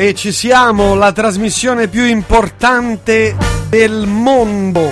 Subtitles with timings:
[0.00, 3.36] E ci siamo, la trasmissione più importante
[3.68, 4.90] del mondo.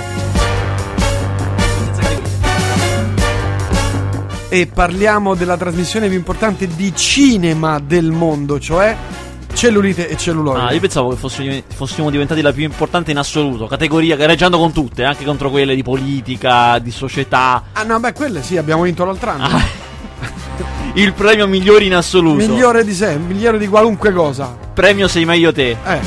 [4.50, 8.94] E parliamo della trasmissione più importante di cinema del mondo, cioè
[9.54, 10.60] cellulite e celluloide.
[10.60, 14.74] Ah, io pensavo che fossimo, fossimo diventati la più importante in assoluto, categoria gareggiando con
[14.74, 17.62] tutte, anche contro quelle di politica, di società.
[17.72, 19.56] Ah no, beh, quelle sì, abbiamo vinto l'altro anno.
[19.56, 19.62] Ah,
[20.92, 22.46] il premio migliore in assoluto.
[22.46, 24.67] Migliore di sé, migliore di qualunque cosa.
[24.78, 25.70] Premio sei meglio te.
[25.84, 26.00] Eh.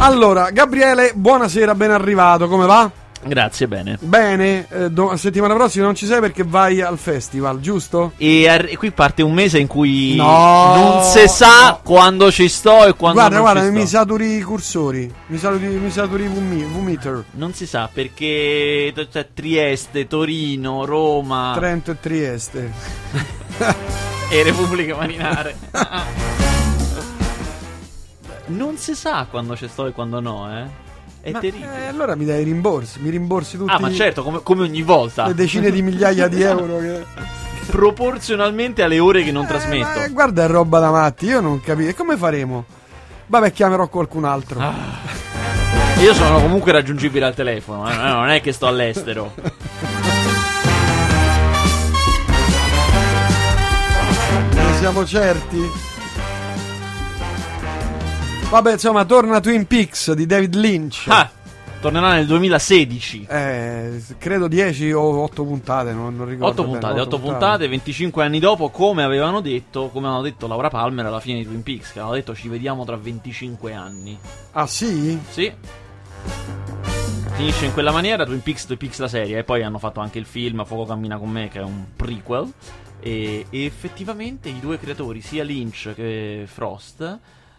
[0.00, 2.90] Allora, Gabriele, buonasera, ben arrivato, come va?
[3.22, 3.96] Grazie, bene.
[3.98, 8.12] Bene, eh, do- settimana prossima non ci sei perché vai al festival, giusto?
[8.18, 11.80] E, ar- qui parte un mese in cui No, non si sa no.
[11.82, 13.78] quando ci sto e quando guarda, non guarda, ci sto.
[13.78, 17.24] mi saturi i cursori, mi saturi, mi saturi i vumi- vumeter.
[17.30, 22.70] Non si sa perché c'è Trieste, Torino, Roma Trento e Trieste.
[24.28, 25.56] e Repubblica Marinare.
[28.46, 30.82] non si sa quando ci sto e quando no, eh.
[31.20, 31.84] È Ma, terribile.
[31.84, 34.82] eh, allora mi dai i rimborsi, mi rimborsi tutti ah, ma certo, come, come ogni
[34.82, 35.26] volta.
[35.26, 37.04] le decine di migliaia di euro che...
[37.70, 39.98] Proporzionalmente alle ore che non Eh, trasmetto.
[40.00, 41.88] ma guarda, è roba da matti, io non capisco.
[41.90, 42.64] E come faremo?
[43.26, 44.60] Vabbè, chiamerò qualcun altro.
[44.60, 44.74] Ah.
[46.02, 49.32] Io sono comunque raggiungibile al telefono, eh, non è che sto all'estero.
[54.52, 55.58] Ne siamo certi?
[58.50, 61.06] Vabbè, insomma, torna Twin Peaks di David Lynch.
[61.08, 61.28] Ah,
[61.80, 63.26] tornerà nel 2016.
[63.28, 66.46] Eh, credo 10 o 8 puntate, non, non ricordo.
[66.46, 70.46] 8 bene, puntate, otto 8 puntate, 25 anni dopo, come avevano detto, come avevano detto
[70.46, 74.18] Laura Palmer alla fine di Twin Peaks, che avevano detto ci vediamo tra 25 anni.
[74.52, 75.18] Ah, sì?
[75.28, 75.52] Sì.
[77.34, 80.20] Finisce in quella maniera Twin Peaks, Twin Peaks la serie, e poi hanno fatto anche
[80.20, 82.52] il film Fuoco cammina con me, che è un prequel.
[83.00, 87.18] E, e effettivamente i due creatori, sia Lynch che Frost,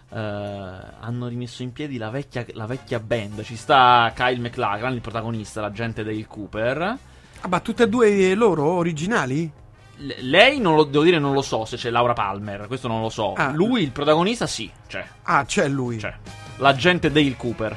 [0.10, 3.44] eh, hanno rimesso in piedi la vecchia, la vecchia band.
[3.44, 6.98] Ci sta Kyle McLachlan, il protagonista, l'agente Dale Cooper.
[7.42, 9.52] Ah, ma tutte e due loro originali?
[9.98, 13.02] L- lei non lo devo dire, non lo so se c'è Laura Palmer, questo non
[13.02, 13.34] lo so.
[13.34, 13.52] Ah.
[13.52, 15.06] Lui, il protagonista, sì, c'è.
[15.24, 15.98] Ah, c'è lui.
[15.98, 16.14] c'è.
[16.58, 17.76] L'agente Dale Cooper.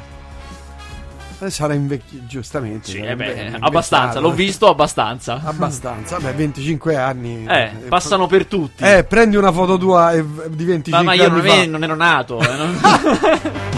[1.41, 2.91] Eh, sarà invecchiato, giustamente.
[2.91, 5.41] Sì, eh beh, abbastanza, l'ho visto abbastanza.
[5.45, 7.47] Abbastanza, beh, 25 anni.
[7.49, 8.83] Eh, passano per tutti.
[8.83, 11.67] Eh, prendi una foto tua e v- di 25 ma, ma io anni non, è-
[11.67, 12.41] non ero nato.
[12.41, 12.81] eh, non-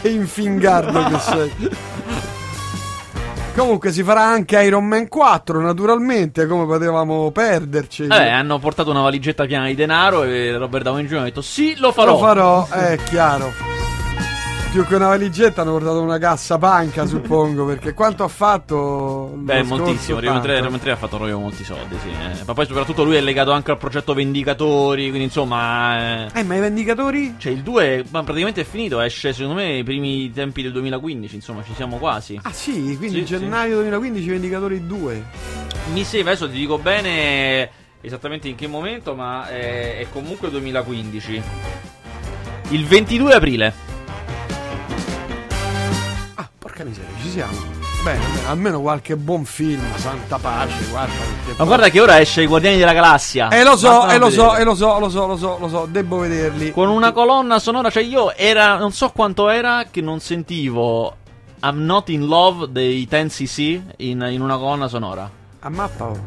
[0.00, 1.52] Che infingardo che sei.
[3.56, 8.06] Comunque si farà anche Iron Man 4, naturalmente, come potevamo perderci.
[8.06, 11.16] Eh, hanno portato una valigetta piena di denaro e Robert Downey Jr.
[11.16, 12.12] ha detto sì, lo farò.
[12.12, 13.52] Lo farò, è chiaro.
[14.70, 19.32] Più che una valigetta hanno portato una cassa panca, suppongo, perché quanto ha fatto?
[19.34, 20.20] Beh, moltissimo.
[20.20, 20.52] Man 3, tanto.
[20.52, 22.08] Iron Man 3 ha fatto proprio molti soldi, sì.
[22.10, 22.44] eh.
[22.44, 26.26] Ma poi soprattutto lui è legato anche al progetto Vendicatori, quindi insomma...
[26.26, 27.34] eh, Eh, ma i Vendicatori?
[27.38, 31.34] Cioè, il 2 ma praticamente è finito, esce secondo me nei primi tempi del 2015,
[31.34, 32.38] insomma, ci siamo quasi.
[32.42, 35.24] Ah sì, quindi Sì, gennaio 2015 Vendicatori 2.
[35.94, 37.70] Mi sembra, adesso ti dico bene
[38.02, 41.42] esattamente in che momento, ma è, è comunque 2015.
[42.68, 43.87] Il 22 aprile.
[46.78, 47.56] Porca miseria, ci siamo.
[48.04, 51.12] Bene, almeno qualche buon film, santa pace, guarda.
[51.56, 53.48] Ma guarda che ora esce I Guardiani della Galassia.
[53.48, 54.60] Eh lo so, a eh lo so, vedere.
[54.60, 56.70] eh lo so, lo so, lo so, lo so, devo vederli.
[56.70, 61.16] Con una colonna sonora, cioè io era, non so quanto era che non sentivo
[61.62, 65.28] I'm Not in Love dei 10cc in, in una colonna sonora.
[65.60, 66.20] A mappa oh.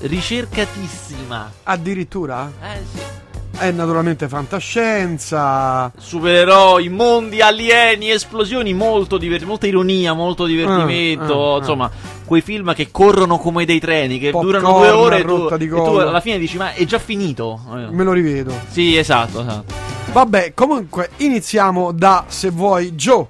[0.00, 1.52] Ricercatissima.
[1.62, 2.50] Addirittura?
[2.60, 3.23] Eh sì.
[3.56, 5.90] È naturalmente fantascienza.
[5.96, 11.52] Supereroi, mondi, alieni, esplosioni, molto diver- molta ironia, molto divertimento.
[11.52, 11.90] Ah, ah, insomma,
[12.24, 15.68] quei film che corrono come dei treni, che Popcorn durano due ore e tu, e
[15.68, 17.60] tu alla fine dici: Ma è già finito?
[17.90, 18.52] Me lo rivedo.
[18.68, 19.72] Sì, esatto, esatto.
[20.12, 23.26] Vabbè, comunque iniziamo da se vuoi Joe.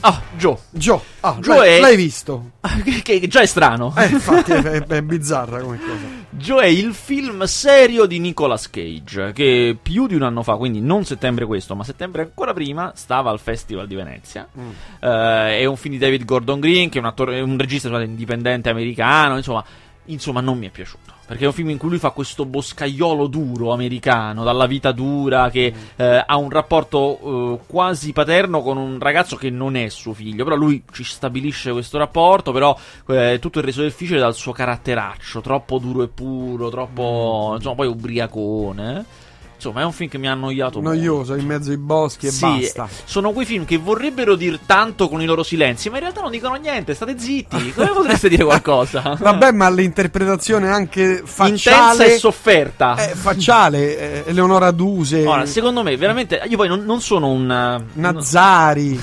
[0.00, 0.56] Ah, Joe.
[0.70, 2.52] Joe, ah, Joe l'hai, è- l'hai visto?
[3.02, 3.92] che, che già è strano.
[3.96, 6.18] Eh, infatti è, è- è bizzarra come cosa.
[6.30, 10.80] Joe è il film serio di Nicolas Cage, che più di un anno fa, quindi
[10.80, 14.48] non settembre questo, ma settembre ancora prima, stava al Festival di Venezia.
[14.58, 14.70] Mm.
[15.00, 18.06] Eh, è un film di David Gordon Green, che è un, attore, un regista scusate,
[18.06, 19.62] indipendente americano, insomma,
[20.06, 21.12] insomma non mi è piaciuto.
[21.30, 25.48] Perché è un film in cui lui fa questo boscaiolo duro americano, dalla vita dura,
[25.48, 27.20] che eh, ha un rapporto
[27.62, 30.42] eh, quasi paterno con un ragazzo che non è suo figlio.
[30.42, 35.40] Però lui ci stabilisce questo rapporto, però eh, tutto è reso difficile dal suo caratteraccio,
[35.40, 39.04] troppo duro e puro, troppo, insomma, poi ubriacone.
[39.60, 42.40] Insomma, è un film che mi ha annoiato Noioso, in mezzo ai boschi e sì,
[42.40, 42.88] basta.
[43.04, 46.30] Sono quei film che vorrebbero dir tanto con i loro silenzi, ma in realtà non
[46.30, 47.70] dicono niente, state zitti.
[47.74, 49.16] Come potreste dire qualcosa?
[49.20, 51.50] Vabbè, ma l'interpretazione anche facciale.
[51.50, 52.96] Intensa e sofferta.
[52.96, 55.26] Eh, facciale, eh, Eleonora Duse.
[55.26, 56.42] Ora, secondo me, veramente.
[56.48, 57.82] Io poi non, non sono un.
[57.92, 58.98] uh, Nazzari.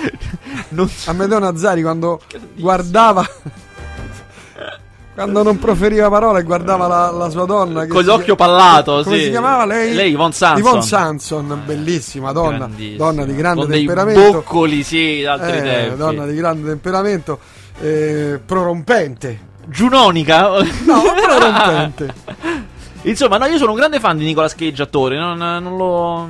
[0.70, 2.22] non- Amedeo Nazzari quando
[2.54, 3.22] guardava.
[5.14, 7.82] quando non proferiva parole guardava la, la sua donna.
[7.82, 9.24] che Con l'occhio pallato, Come sì.
[9.24, 9.94] si chiamava lei?
[9.94, 10.58] Lei, Yvonne Sanson.
[10.58, 12.68] Yvonne Sanson, bellissima donna.
[12.96, 14.32] Donna di grande Con dei temperamento.
[14.32, 15.96] boccoli, sì, d'altri Eh, tempi.
[15.96, 17.38] donna di grande temperamento.
[17.80, 19.52] eh, prorompente.
[19.66, 20.48] Giunonica?
[20.84, 22.14] No, prorompente.
[23.06, 25.18] Insomma, no, io sono un grande fan di Nicolas Cage, attore.
[25.18, 26.26] Non, non lo.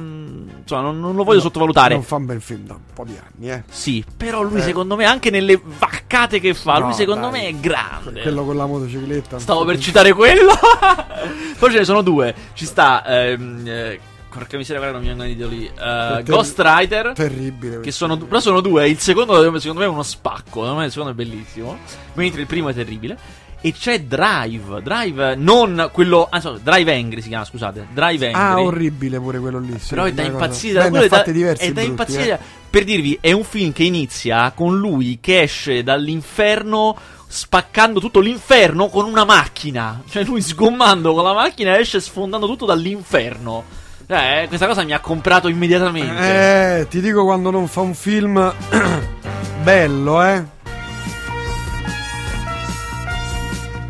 [0.61, 1.95] Insomma, non, non lo voglio sottovalutare.
[1.95, 3.63] Non fa un bel film da un po' di anni, eh.
[3.69, 4.63] Sì, però lui Eh.
[4.63, 7.43] secondo me, anche nelle vaccate che fa, No, lui secondo dai.
[7.43, 8.23] me è grande.
[8.23, 9.39] Quello con la motocicletta.
[9.39, 10.53] Stavo per citare quello.
[11.59, 12.35] Poi ce ne sono due.
[12.55, 13.05] Ci sta.
[13.07, 15.67] Ehm, eh, porca miseria, guarda, non mi vengono i titoli.
[15.67, 17.13] Eh, Ter- Ghost Rider.
[17.15, 17.81] Terribile.
[17.81, 18.89] Che sono, però sono due.
[18.89, 20.63] Il secondo, secondo me, è uno spacco.
[20.63, 21.79] Secondo me, il secondo è bellissimo.
[22.15, 23.17] Mentre il primo è terribile.
[23.67, 24.83] E c'è Drive.
[24.83, 26.27] Drive, non quello.
[26.31, 27.87] Ah, no, Drive Angry si chiama, scusate.
[27.95, 28.41] Drive Angry.
[28.43, 29.75] Ah, orribile pure quello lì.
[29.79, 30.91] sì, Però è da una cosa- impazzire.
[30.91, 32.35] Beh, è da, diversi è da brutti, impazzire.
[32.35, 32.39] eh.
[32.69, 36.95] Per dirvi, è un film che inizia con lui che esce dall'inferno
[37.27, 40.03] spaccando tutto l'inferno con una macchina.
[40.11, 43.65] Cioè, lui sgommando con la macchina esce sfondando tutto dall'inferno.
[44.07, 46.81] Cioè, questa cosa mi ha comprato immediatamente.
[46.81, 48.53] Eh, ti dico quando non fa un film
[49.63, 50.53] bello, eh.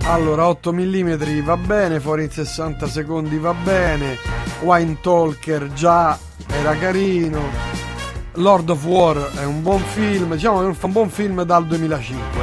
[0.06, 4.18] Allora, 8 mm va bene, fuori in 60 secondi va bene.
[4.60, 7.72] Wine Talker già era carino.
[8.34, 12.42] Lord of War è un buon film, diciamo che fa un buon film dal 2005.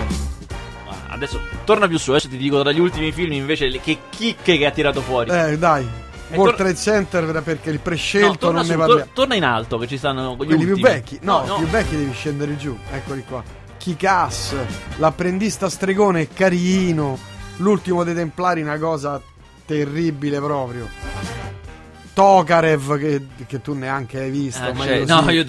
[0.87, 2.11] Ah, Adesso torna più su.
[2.11, 5.29] Adesso ti dico tra gli ultimi film invece le- che chicche che ha tirato fuori.
[5.29, 5.87] Eh, dai.
[6.29, 9.11] World tor- Trade Center perché il No, prescelto torna, non su, ne tor- parliamo.
[9.13, 10.81] torna in alto che ci stanno gli Quelli più ultimi.
[10.81, 11.19] vecchi?
[11.21, 12.75] No, più vecchi devi scendere giù.
[12.91, 13.43] Eccoli qua.
[13.77, 14.55] Kikas,
[14.97, 17.29] l'apprendista stregone è carino.
[17.61, 19.21] L'ultimo dei Templari, una cosa
[19.65, 20.87] terribile proprio.
[22.13, 24.73] Tokarev, che, che tu neanche hai visto.
[24.73, 25.45] Ma cioè, io no, io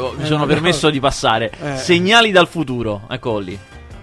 [0.00, 0.46] oh, mi Eh, sono no.
[0.46, 1.50] permesso di passare.
[1.60, 1.76] Eh.
[1.76, 3.58] Segnali dal futuro, eccolo lì.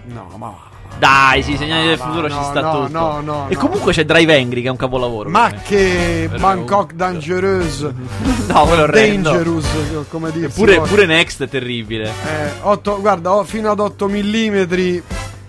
[0.06, 0.72] No, ma.
[0.96, 2.98] Dai, sì, segnali No, del no, futuro no, ci sta no, tutto.
[2.98, 3.60] no, no, e no.
[3.60, 5.28] comunque c'è Drive Angry che è un capolavoro.
[5.28, 7.80] Ma che Bangkok Dangerous.
[8.46, 9.30] No, quello è orrendo.
[9.30, 9.66] Dangerous,
[10.08, 10.48] come dire.
[10.48, 12.08] Pure, pure Next è terribile.
[12.08, 14.64] Eh, otto- guarda, fino ad 8 mm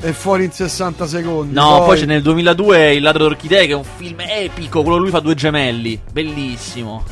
[0.06, 1.54] e fuori in 60 secondi.
[1.54, 5.10] No, poi, c'è nel 2002 Il ladro d'orchidee che è un film epico, quello lui
[5.10, 7.04] fa due gemelli, bellissimo.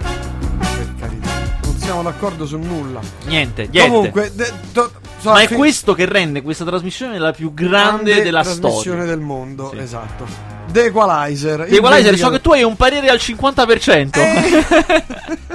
[0.00, 1.28] Per carità,
[1.64, 3.00] non siamo d'accordo su nulla.
[3.26, 3.90] Niente, niente.
[3.90, 8.22] Comunque, de- to- so- Ma è fi- questo che rende questa trasmissione la più grande,
[8.22, 9.04] della trasmissione storia.
[9.04, 9.78] del mondo, Sì.
[9.80, 10.26] esatto.
[10.70, 11.66] The Equalizer.
[11.68, 14.20] The Equalizer, so che tu hai un parere al 50%.
[14.20, 15.06] Eh.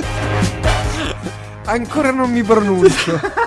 [1.65, 3.19] Ancora non mi pronuncio.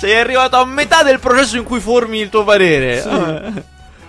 [0.00, 3.02] Sei arrivato a metà del processo in cui formi il tuo parere.
[3.02, 3.08] Sì.
[3.08, 3.12] Eh.
[3.12, 3.60] Però-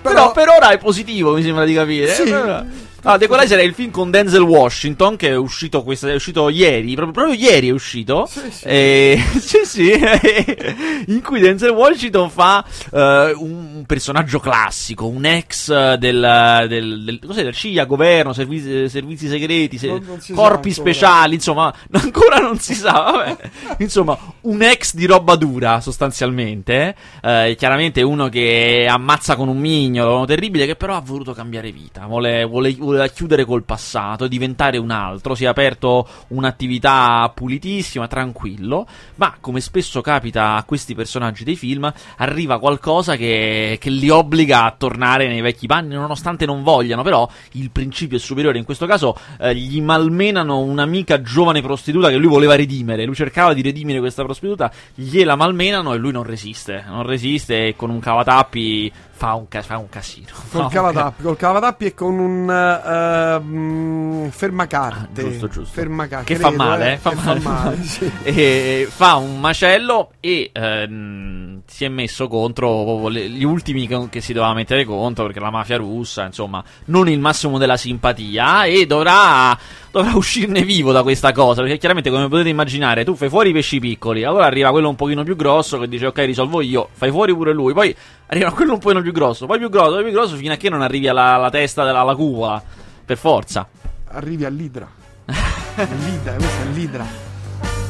[0.02, 2.14] Però, per ora è positivo, mi sembra di capire.
[2.14, 2.22] Sì.
[2.22, 2.66] Eh, per ora-
[3.04, 6.50] Ah, The Equalizer è il film con Denzel Washington che è uscito, questa, è uscito
[6.50, 8.28] ieri, proprio, proprio ieri è uscito.
[8.28, 8.64] Sì, sì.
[8.66, 9.92] Eh, sì, sì,
[11.08, 12.64] in cui Denzel Washington fa
[12.94, 18.88] eh, un, un personaggio classico, un ex del, del, del, cos'è, del CIA, governo, servizi,
[18.88, 23.38] servizi segreti, se- Non- non corpi speciali, insomma, ancora non si sa, vabbè.
[23.80, 26.96] Insomma, un ex di roba dura, sostanzialmente.
[27.22, 32.06] Eh, chiaramente uno che ammazza con un mignolo, terribile, che però ha voluto cambiare vita.
[32.06, 35.36] Vuole, vuole, vuole chiudere col passato, diventare un altro.
[35.36, 38.86] Si è aperto un'attività pulitissima, tranquillo.
[39.16, 44.66] Ma come spesso capita a questi personaggi dei film, arriva qualcosa che, che li obbliga
[44.66, 47.04] a tornare nei vecchi panni, nonostante non vogliano.
[47.04, 48.58] Però il principio è superiore.
[48.58, 53.06] In questo caso eh, gli malmenano un'amica giovane prostituta che lui voleva redimere.
[53.06, 56.84] Lui cercava di redimere questa prostituta, gliela malmenano e lui non resiste.
[56.88, 60.26] Non resiste e con un cavatappi fa un, ca- fa un casino.
[60.32, 65.22] Fa Col cavatappi, col cavatappi e con un eh, mm, fermacarte.
[65.22, 65.74] Ah, giusto, giusto.
[65.74, 66.26] Fermacarte.
[66.26, 67.40] Che fa credo, male, eh, fa male.
[67.40, 68.12] fa male, sì.
[68.24, 74.34] E fa un macello e ehm, si è messo contro gli ultimi che, che si
[74.34, 79.56] doveva mettere contro perché la mafia russa, insomma, non il massimo della simpatia e dovrà,
[79.92, 83.54] dovrà uscirne vivo da questa cosa perché chiaramente come potete immaginare tu fai fuori i
[83.54, 87.12] pesci piccoli, allora arriva quello un pochino più grosso che dice ok risolvo io, fai
[87.12, 87.96] fuori pure lui, poi
[88.28, 90.70] arriva quello un pochino più grosso, poi più grosso, poi più grosso fino a che
[90.70, 92.62] non arrivi alla, alla testa della alla cupola,
[93.06, 93.68] per forza.
[94.14, 94.88] Arrivi all'idra.
[95.26, 97.06] L'idra, questa è l'idra.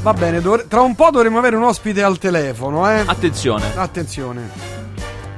[0.02, 3.04] Va bene, dovre- tra un po' dovremo avere un ospite al telefono, eh.
[3.06, 3.72] Attenzione.
[3.76, 4.81] Attenzione.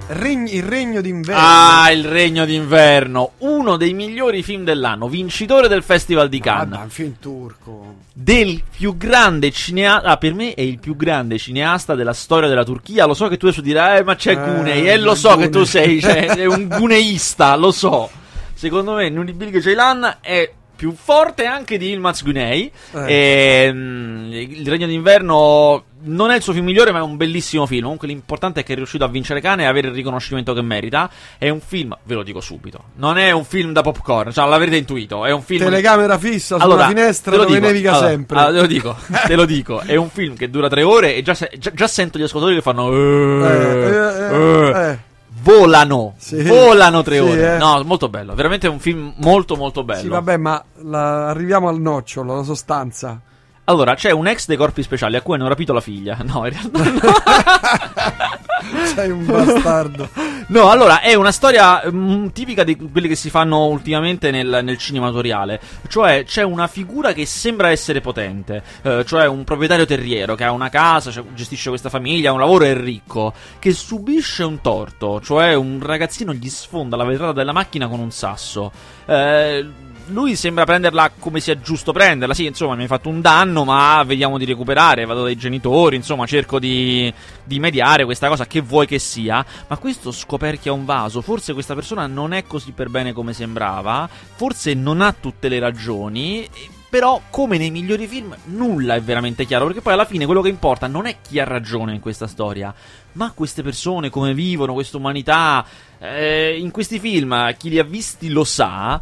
[0.06, 1.42] Regn- il regno d'inverno.
[1.42, 6.68] Ah, il regno d'inverno, uno dei migliori film dell'anno, vincitore del Festival di Cannes.
[6.68, 7.96] Guarda, un film turco.
[8.12, 10.10] del più grande cineasta.
[10.10, 13.06] Ah, per me è il più grande cineasta della storia della Turchia.
[13.06, 14.88] Lo so che tu adesso dirai, eh, ma c'è Eh, Gunei.
[14.90, 15.46] E lo so Gunei.
[15.46, 18.10] che tu sei, cioè, è un guneista, lo so.
[18.54, 22.70] Secondo me, Nuri Bilge Ceylan è più forte anche di Ilmaz Gunei.
[22.94, 23.64] Eh.
[23.66, 27.84] Ehm, il Regno d'inverno non è il suo film migliore, ma è un bellissimo film.
[27.84, 31.10] Comunque, l'importante è che è riuscito a vincere Cane e avere il riconoscimento che merita.
[31.38, 34.78] È un film, ve lo dico subito, non è un film da popcorn, cioè l'avrete
[34.78, 35.26] intuito.
[35.26, 35.64] È un film.
[35.64, 38.38] Telecamera fissa su Allora, una finestra dove dico, nevica allora, sempre.
[38.40, 38.96] allora, te lo dico,
[39.28, 39.80] te lo dico.
[39.80, 42.56] È un film che dura tre ore e già, se- già- già sento gli ascoltatori
[42.58, 42.92] che fanno.
[42.92, 44.70] Eh, "Eh, eh, eh".
[44.88, 44.98] eh, eh.
[45.42, 46.42] Volano, Sì.
[46.44, 47.56] volano tre Sì, ore.
[47.56, 47.58] eh.
[47.58, 48.34] No, molto bello.
[48.34, 50.00] Veramente è un film molto, molto bello.
[50.02, 53.20] Sì, vabbè, ma la- arriviamo al nocciolo, la sostanza.
[53.66, 56.18] Allora, c'è un ex dei corpi speciali a cui hanno rapito la figlia.
[56.24, 57.02] No, in realtà no.
[58.94, 60.10] Sei un bastardo.
[60.48, 64.78] No, allora è una storia mm, tipica di quelle che si fanno ultimamente nel, nel
[64.78, 65.62] cinematoriale.
[65.88, 68.62] Cioè, c'è una figura che sembra essere potente.
[68.82, 72.40] eh, cioè, un proprietario terriero che ha una casa, cioè, gestisce questa famiglia, ha un
[72.40, 73.34] lavoro e è ricco.
[73.60, 75.22] Che subisce un torto.
[75.22, 78.72] Cioè, un ragazzino gli sfonda la vetrata della macchina con un sasso.
[79.06, 79.66] Eh,
[80.08, 82.34] lui sembra prenderla come sia giusto prenderla.
[82.34, 85.06] Sì, insomma, mi hai fatto un danno, ma vediamo di recuperare.
[85.06, 87.12] Vado dai genitori, insomma, cerco di,
[87.44, 89.46] di mediare questa cosa che vuoi che sia.
[89.68, 91.22] Ma questo scoperchia un vaso.
[91.22, 94.10] Forse questa persona non è così per bene come sembrava.
[94.36, 96.48] Forse non ha tutte le ragioni.
[96.90, 99.66] Però, come nei migliori film, nulla è veramente chiaro.
[99.66, 102.72] Perché poi alla fine quello che importa non è chi ha ragione in questa storia,
[103.14, 105.66] ma queste persone, come vivono, questa umanità.
[105.98, 109.02] Eh, in questi film, chi li ha visti lo sa.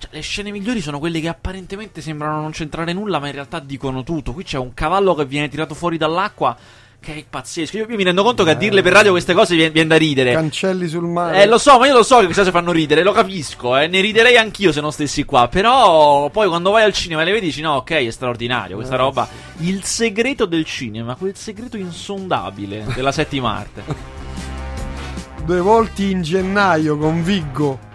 [0.00, 3.58] Cioè, le scene migliori sono quelle che apparentemente sembrano non c'entrare nulla, ma in realtà
[3.60, 4.32] dicono tutto.
[4.32, 6.56] Qui c'è un cavallo che viene tirato fuori dall'acqua.
[6.98, 7.76] Che è pazzesco.
[7.78, 9.96] Io, io mi rendo conto che a dirle per radio queste cose viene, viene da
[9.96, 10.32] ridere.
[10.32, 11.42] Cancelli sul mare.
[11.42, 13.86] Eh, lo so, ma io lo so che queste cose fanno ridere, lo capisco, eh.
[13.88, 15.48] Ne riderei anch'io se non stessi qua.
[15.48, 18.94] Però poi quando vai al cinema e le vedi dici: no, ok, è straordinario questa
[18.94, 19.28] Eh, roba.
[19.58, 23.82] Il segreto del cinema, quel segreto insondabile della settima arte.
[25.44, 27.88] Due volti in gennaio con Viggo.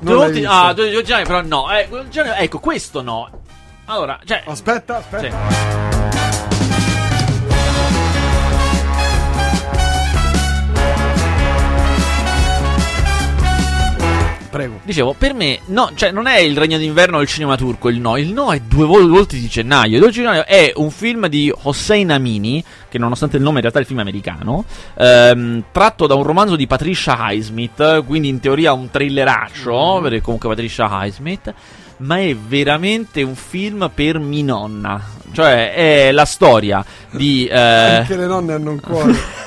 [0.00, 0.50] Volte- visto?
[0.50, 1.70] ah, due due gennaio, però no.
[1.70, 1.88] Eh,
[2.38, 3.28] ecco, questo no.
[3.86, 4.42] Allora, cioè.
[4.46, 6.10] Aspetta, aspetta.
[6.10, 6.19] sì.
[14.50, 14.80] Prego.
[14.82, 18.00] Dicevo, per me, no, cioè, non è il regno d'inverno o il cinema turco il
[18.00, 18.16] no.
[18.16, 19.94] Il no è due vol- volti di gennaio.
[19.94, 23.78] Il 12 gennaio è un film di Hossein Amini, che nonostante il nome in realtà
[23.78, 24.64] è il film americano,
[24.98, 30.48] ehm, tratto da un romanzo di Patricia Highsmith, quindi in teoria un thrilleraccio, perché comunque
[30.48, 31.54] Patricia Highsmith.
[31.98, 35.00] Ma è veramente un film per mi nonna.
[35.32, 37.46] Cioè, è la storia di.
[37.46, 39.14] eh, Anche le nonne hanno un cuore.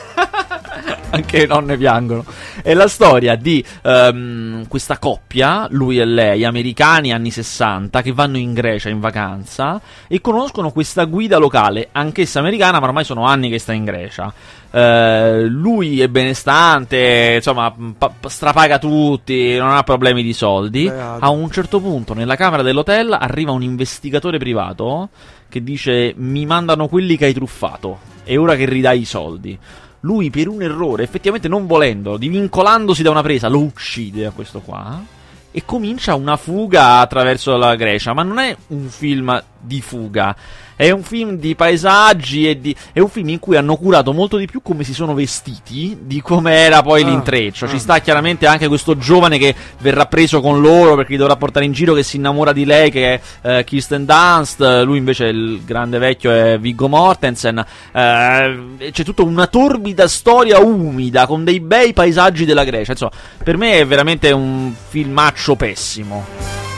[1.15, 2.25] anche le nonne piangono.
[2.62, 8.38] È la storia di ehm, questa coppia, lui e lei, americani anni 60, che vanno
[8.38, 13.50] in Grecia in vacanza e conoscono questa guida locale, anch'essa americana, ma ormai sono anni
[13.50, 14.34] che sta in Grecia.
[14.72, 20.88] Eh, lui è benestante, insomma, pa- pa- strapaga tutti, non ha problemi di soldi.
[21.20, 25.10] A un certo punto, nella camera dell'hotel, arriva un investigatore privato
[25.48, 28.12] che dice: Mi mandano quelli che hai truffato.
[28.24, 29.60] È ora che ridai i soldi.
[30.06, 34.60] Lui, per un errore, effettivamente non volendo, divincolandosi da una presa, lo uccide a questo
[34.60, 35.02] qua.
[35.50, 38.14] E comincia una fuga attraverso la Grecia.
[38.14, 40.36] Ma non è un film di fuga.
[40.75, 42.75] È un film di paesaggi e di.
[42.92, 46.22] È un film in cui hanno curato molto di più come si sono vestiti di
[46.22, 47.68] come era poi Ah, l'intreccio.
[47.68, 47.80] Ci ah.
[47.80, 51.72] sta chiaramente anche questo giovane che verrà preso con loro perché li dovrà portare in
[51.72, 54.60] giro, che si innamora di lei, che è eh, Kirsten Dunst.
[54.84, 57.63] Lui invece, il grande vecchio, è Viggo Mortensen.
[57.92, 62.92] Eh, c'è tutta una torbida storia umida con dei bei paesaggi della Grecia.
[62.92, 63.12] Insomma,
[63.44, 66.73] per me è veramente un filmaccio pessimo.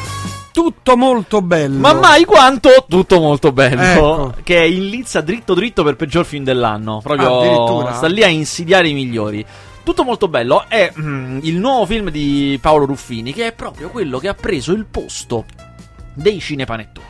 [0.56, 1.78] Tutto molto bello.
[1.80, 3.82] Ma mai quanto tutto molto bello.
[4.32, 4.34] Ecco.
[4.42, 7.02] Che è in lizza dritto dritto per peggior film dell'anno.
[7.04, 7.94] Proprio Addirittura?
[7.94, 9.46] sta lì a insidiare i migliori.
[9.84, 14.18] Tutto molto bello è mm, il nuovo film di Paolo Ruffini, che è proprio quello
[14.18, 15.44] che ha preso il posto
[16.14, 17.06] dei cinepanettoni.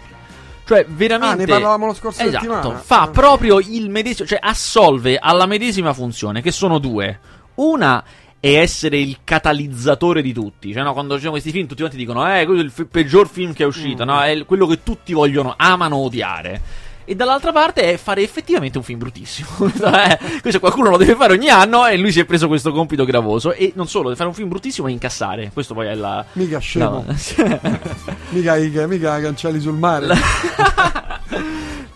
[0.66, 1.34] Cioè, veramente.
[1.34, 2.80] Ah, ne parlavamo la scorsa Esatto, settimana.
[2.80, 3.08] fa Ah.
[3.10, 7.20] proprio il medesimo, cioè assolve alla medesima funzione, che sono due.
[7.56, 8.04] Una
[8.46, 10.72] è essere il catalizzatore di tutti.
[10.72, 12.86] Cioè, no, quando ci sono questi film, tutti quanti dicono: Eh, quello è il fi-
[12.86, 14.04] peggior film che è uscito.
[14.04, 14.08] Mm.
[14.08, 16.62] No, è quello che tutti vogliono, amano odiare.
[17.08, 19.48] E dall'altra parte è fare effettivamente un film bruttissimo.
[19.96, 23.06] Eh, questo qualcuno lo deve fare ogni anno e lui si è preso questo compito
[23.06, 23.52] gravoso.
[23.54, 25.50] E non solo, deve fare un film bruttissimo e incassare.
[25.52, 26.24] Questo poi è la.
[26.34, 27.04] Mica scemo.
[28.30, 30.08] Mica, mica, mica cancelli sul mare.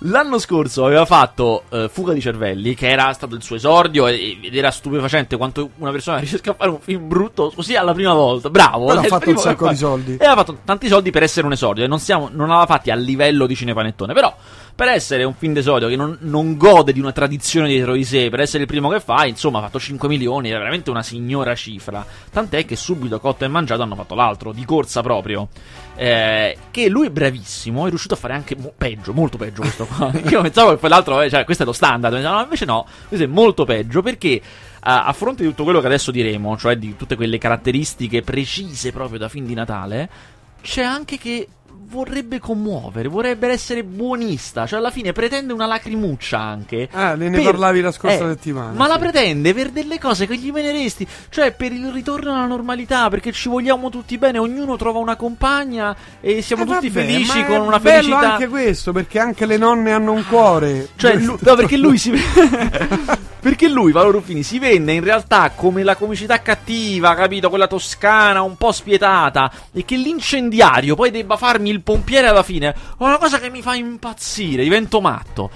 [0.03, 4.55] L'anno scorso aveva fatto uh, Fuga di cervelli, che era stato il suo esordio ed
[4.55, 8.49] era stupefacente quanto una persona riesca a fare un film brutto così alla prima volta.
[8.49, 8.85] Bravo!
[8.85, 10.11] Però ha fatto un sacco di soldi.
[10.13, 11.83] E aveva fatto tanti soldi per essere un esordio.
[11.83, 14.13] E non, siamo, non aveva fatti a livello di cinepanettone.
[14.13, 14.33] Però,
[14.73, 18.29] per essere un film d'esordio che non, non gode di una tradizione dietro di sé,
[18.29, 20.47] per essere il primo che fa, insomma, ha fatto 5 milioni.
[20.47, 22.05] È veramente una signora cifra.
[22.31, 25.49] Tant'è che subito cotto e mangiato hanno fatto l'altro, di corsa proprio.
[26.01, 29.85] Eh, che lui è bravissimo, è riuscito a fare anche mo- peggio, molto peggio questo
[29.85, 30.09] qua.
[30.29, 33.25] Io pensavo che poi l'altro, eh, cioè, questo è lo standard, no, invece no, questo
[33.25, 34.41] è molto peggio perché
[34.79, 38.93] a, a fronte di tutto quello che adesso diremo, cioè di tutte quelle caratteristiche precise
[38.93, 40.09] proprio da fin di Natale,
[40.61, 41.47] c'è anche che
[41.89, 46.87] vorrebbe commuovere, vorrebbe essere buonista, cioè alla fine pretende una lacrimuccia anche.
[46.91, 48.73] Ah, ne, ne parlavi la scorsa eh, settimana.
[48.73, 48.91] Ma sì.
[48.91, 53.31] la pretende per delle cose che gli veneresti, cioè per il ritorno alla normalità, perché
[53.31, 57.61] ci vogliamo tutti bene, ognuno trova una compagna e siamo eh, tutti vabbè, felici con
[57.61, 58.19] una felicità.
[58.19, 60.89] Bello anche questo, perché anche le nonne hanno un cuore.
[60.95, 62.11] Cioè, lui, no, perché lui si
[63.39, 67.47] Perché lui, Paolo Ruffini, si vende in realtà come la comicità cattiva, capito?
[67.47, 69.49] Quella toscana, un po' spietata.
[69.71, 72.69] E che l'incendiario poi debba farmi il pompiere alla fine.
[72.69, 75.49] È una cosa che mi fa impazzire, divento matto.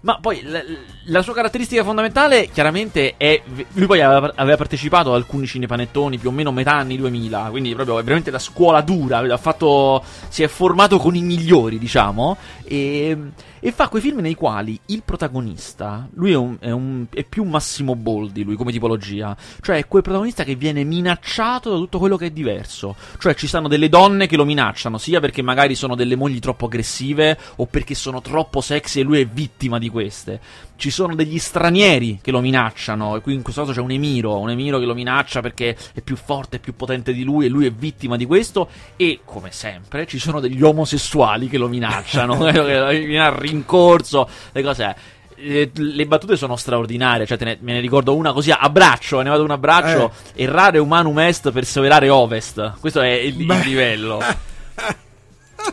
[0.00, 0.62] Ma poi la,
[1.06, 3.42] la, sua caratteristica fondamentale chiaramente è.
[3.72, 7.74] Lui poi aveva, aveva, partecipato ad alcuni cinepanettoni più o meno metà anni 2000, quindi
[7.74, 9.36] proprio è veramente la scuola dura.
[9.38, 12.36] Fatto, si è formato con i migliori, diciamo.
[12.62, 13.16] E,
[13.58, 16.08] e, fa quei film nei quali il protagonista.
[16.14, 19.36] Lui è, un, è, un, è più Massimo Boldi, lui come tipologia.
[19.60, 22.94] Cioè è quel protagonista che viene minacciato da tutto quello che è diverso.
[23.18, 26.66] Cioè ci stanno delle donne che lo minacciano, sia perché magari sono delle mogli troppo
[26.66, 30.40] aggressive o perché sono troppo sexy e lui è vittima di di queste.
[30.76, 34.38] Ci sono degli stranieri che lo minacciano, e qui in questo caso c'è un emiro,
[34.38, 37.48] un emiro che lo minaccia perché è più forte, è più potente di lui e
[37.48, 38.68] lui è vittima di questo.
[38.96, 44.62] E come sempre ci sono degli omosessuali che lo minacciano, che viene al rincorso, le
[44.62, 47.26] cose eh, le battute sono straordinarie.
[47.26, 49.20] Cioè, ne, me ne ricordo una così a braccio.
[49.20, 50.12] Ne vado un abbraccio.
[50.34, 50.44] Eh.
[50.44, 52.74] Errare umanum est, perseverare ovest.
[52.80, 54.20] Questo è il, il livello.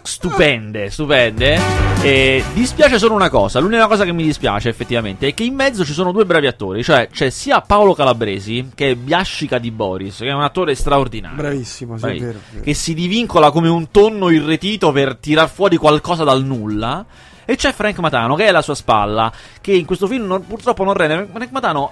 [0.04, 1.60] stupende, stupende.
[2.02, 3.60] E dispiace solo una cosa.
[3.60, 6.84] L'unica cosa che mi dispiace, effettivamente, è che in mezzo ci sono due bravi attori.
[6.84, 11.38] Cioè, c'è sia Paolo Calabresi, che è Biascica di Boris, che è un attore straordinario.
[11.38, 12.64] Bravissimo, sì, è vero, vero.
[12.64, 17.06] Che si divincola come un tonno irretito per tirar fuori qualcosa dal nulla.
[17.46, 19.32] E c'è Frank Matano, che è alla sua spalla,
[19.62, 21.28] che in questo film non, purtroppo non rende.
[21.32, 21.92] Frank Matano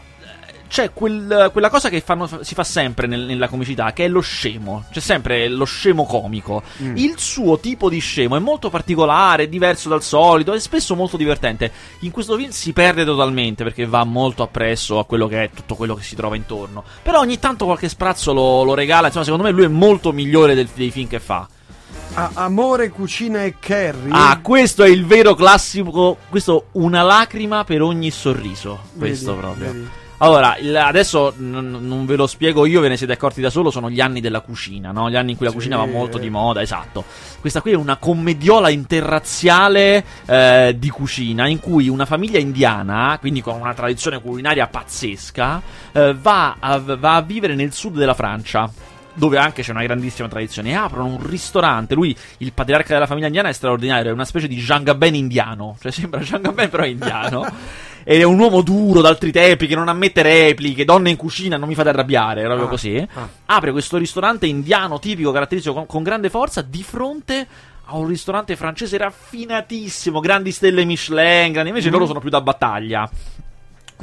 [0.67, 4.21] c'è quel, quella cosa che fanno, si fa sempre nel, nella comicità, che è lo
[4.21, 4.85] scemo.
[4.91, 6.63] C'è sempre lo scemo comico.
[6.81, 6.97] Mm.
[6.97, 11.71] Il suo tipo di scemo è molto particolare, diverso dal solito, e spesso molto divertente.
[11.99, 15.75] In questo film si perde totalmente perché va molto appresso a quello che è tutto
[15.75, 16.83] quello che si trova intorno.
[17.01, 19.07] Però ogni tanto qualche sprazzo lo, lo regala.
[19.07, 21.47] Insomma, secondo me lui è molto migliore del, dei film che fa.
[22.15, 24.09] Ah, amore, cucina e curry.
[24.11, 26.17] Ah, questo è il vero classico.
[26.29, 28.81] Questo una lacrima per ogni sorriso.
[28.97, 29.71] Questo vedi, proprio.
[29.71, 30.01] Vedi.
[30.23, 33.69] Allora, il, adesso n- non ve lo spiego io, ve ne siete accorti da solo,
[33.71, 35.09] sono gli anni della cucina, no?
[35.09, 35.57] Gli anni in cui la sì.
[35.57, 37.03] cucina va molto di moda, esatto.
[37.41, 43.41] Questa qui è una commediola interrazziale eh, di cucina in cui una famiglia indiana, quindi
[43.41, 48.71] con una tradizione culinaria pazzesca, eh, va, a, va a vivere nel sud della Francia
[49.15, 51.95] dove anche c'è una grandissima tradizione, e aprono un ristorante.
[51.95, 55.75] Lui, il patriarca della famiglia indiana, è straordinario, è una specie di Jean Gabin indiano,
[55.81, 57.45] cioè sembra Jean Gabin però indiano.
[58.03, 61.67] ed è un uomo duro d'altri tempi che non ammette repliche, donne in cucina, non
[61.67, 63.07] mi fate arrabbiare, proprio ah, così.
[63.13, 63.27] Ah.
[63.45, 67.47] Apre questo ristorante indiano tipico, caratteristico, con, con grande forza, di fronte
[67.85, 71.91] a un ristorante francese raffinatissimo, grandi stelle Michelin, grandi, invece mm.
[71.91, 73.09] loro sono più da battaglia.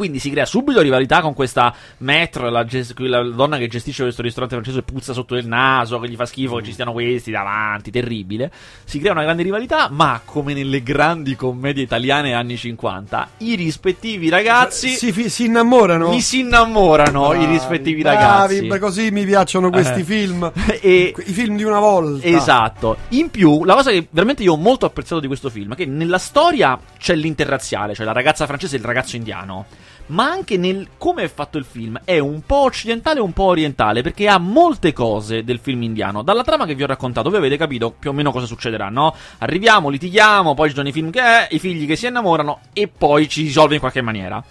[0.00, 4.22] Quindi si crea subito rivalità con questa maître, la, gest- la, donna che gestisce questo
[4.22, 7.30] ristorante francese e puzza sotto il naso, che gli fa schifo che ci stiano questi
[7.30, 8.50] davanti, terribile.
[8.84, 14.30] Si crea una grande rivalità, ma come nelle grandi commedie italiane anni 50, i rispettivi
[14.30, 16.08] ragazzi si, fi- si innamorano.
[16.08, 18.78] Mi si innamorano bravi, i rispettivi bravi, ragazzi.
[18.80, 20.04] così mi piacciono questi eh.
[20.04, 20.50] film.
[20.80, 22.26] e, I film di una volta.
[22.26, 22.96] Esatto.
[23.08, 25.84] In più, la cosa che veramente io ho molto apprezzato di questo film è che
[25.84, 29.66] nella storia c'è l'interrazziale, cioè la ragazza francese e il ragazzo indiano
[30.10, 32.00] ma anche nel come è fatto il film.
[32.04, 36.22] È un po' occidentale e un po' orientale, perché ha molte cose del film indiano.
[36.22, 39.14] Dalla trama che vi ho raccontato, voi avete capito più o meno cosa succederà, no?
[39.38, 42.88] Arriviamo, litighiamo, poi ci sono i film che è, i figli che si innamorano, e
[42.88, 44.42] poi ci risolve in qualche maniera.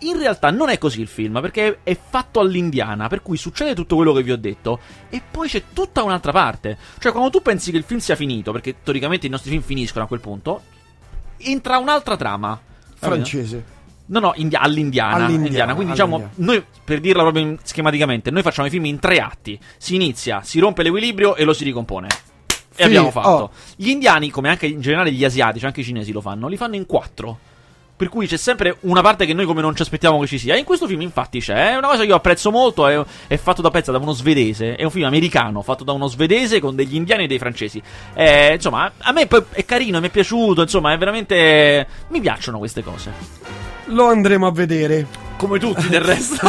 [0.00, 3.96] In realtà non è così il film, perché è fatto all'indiana, per cui succede tutto
[3.96, 6.76] quello che vi ho detto, e poi c'è tutta un'altra parte.
[6.98, 10.04] Cioè, quando tu pensi che il film sia finito, perché teoricamente i nostri film finiscono
[10.04, 10.62] a quel punto,
[11.38, 12.60] entra un'altra trama.
[12.96, 13.73] Francese.
[14.06, 15.74] No, no, indi- all'indiana, all'indiana.
[15.74, 19.58] Quindi diciamo, noi per dirla proprio schematicamente, noi facciamo i film in tre atti.
[19.78, 22.08] Si inizia, si rompe l'equilibrio e lo si ricompone.
[22.76, 23.28] E abbiamo fatto.
[23.28, 23.50] Oh.
[23.76, 26.74] Gli indiani, come anche in generale gli asiatici, anche i cinesi lo fanno, li fanno
[26.74, 27.38] in quattro.
[27.96, 30.56] Per cui c'è sempre una parte che noi come non ci aspettiamo che ci sia.
[30.56, 31.70] E in questo film, infatti, c'è.
[31.70, 32.88] È una cosa che io apprezzo molto.
[32.88, 34.74] È, è fatto da pezza da uno svedese.
[34.74, 37.80] È un film americano fatto da uno svedese con degli indiani e dei francesi.
[38.14, 40.60] Eh, insomma, a me è carino, mi è piaciuto.
[40.60, 41.86] Insomma, è veramente.
[42.08, 43.12] Mi piacciono queste cose.
[43.86, 45.06] Lo andremo a vedere.
[45.36, 46.48] Come tutti del resto.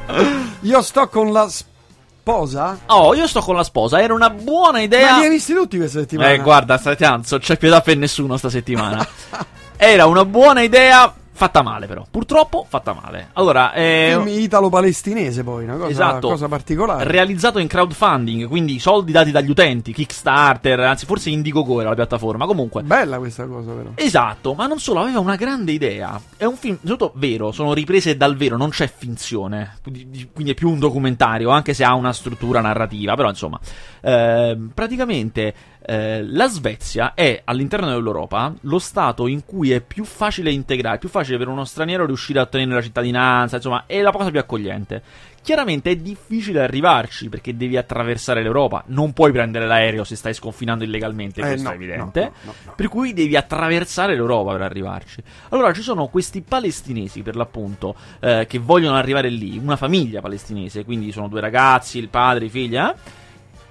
[0.60, 2.78] io sto con la sposa?
[2.86, 4.00] Oh, io sto con la sposa.
[4.00, 5.12] Era una buona idea.
[5.12, 6.32] Ma li hai visti tutti questa settimana?
[6.32, 7.38] Eh, guarda, stai tanto.
[7.38, 9.06] C'è pietà per nessuno sta settimana.
[9.76, 12.04] Era una buona idea Fatta male, però.
[12.10, 13.28] Purtroppo fatta male.
[13.34, 17.08] Allora, eh, film italo-palestinese, poi, una cosa, esatto, cosa particolare.
[17.08, 22.44] Realizzato in crowdfunding, quindi soldi dati dagli utenti, Kickstarter, anzi, forse Indiegogo era la piattaforma.
[22.44, 23.90] Comunque, bella questa cosa, però.
[23.94, 26.20] Esatto, ma non solo, aveva una grande idea.
[26.36, 29.76] È un film, soprattutto vero, sono riprese dal vero, non c'è finzione.
[29.80, 33.14] Quindi è più un documentario, anche se ha una struttura narrativa.
[33.14, 33.60] Però, insomma,
[34.00, 40.50] eh, praticamente eh, la Svezia è all'interno dell'Europa lo stato in cui è più facile
[40.50, 44.30] integrare, più facile per uno straniero riuscire a ottenere la cittadinanza, insomma, è la cosa
[44.30, 45.02] più accogliente.
[45.40, 50.84] Chiaramente è difficile arrivarci perché devi attraversare l'Europa, non puoi prendere l'aereo se stai sconfinando
[50.84, 52.32] illegalmente, eh, questo no, è evidente.
[52.42, 55.22] No, no, per cui devi attraversare l'Europa per arrivarci.
[55.50, 60.84] Allora ci sono questi palestinesi, per l'appunto, eh, che vogliono arrivare lì, una famiglia palestinese,
[60.84, 62.94] quindi sono due ragazzi, il padre, i figli, eh?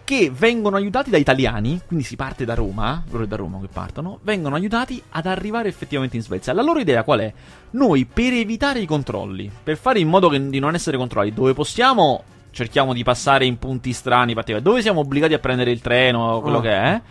[0.08, 3.68] Che vengono aiutati da italiani, quindi si parte da Roma, loro è da Roma che
[3.68, 6.54] partono, vengono aiutati ad arrivare effettivamente in Svezia.
[6.54, 7.34] La loro idea qual è?
[7.72, 11.54] Noi per evitare i controlli, per fare in modo che, di non essere controllati, dove
[11.54, 16.60] possiamo cerchiamo di passare in punti strani, dove siamo obbligati a prendere il treno, quello
[16.60, 16.62] oh.
[16.62, 17.02] che è,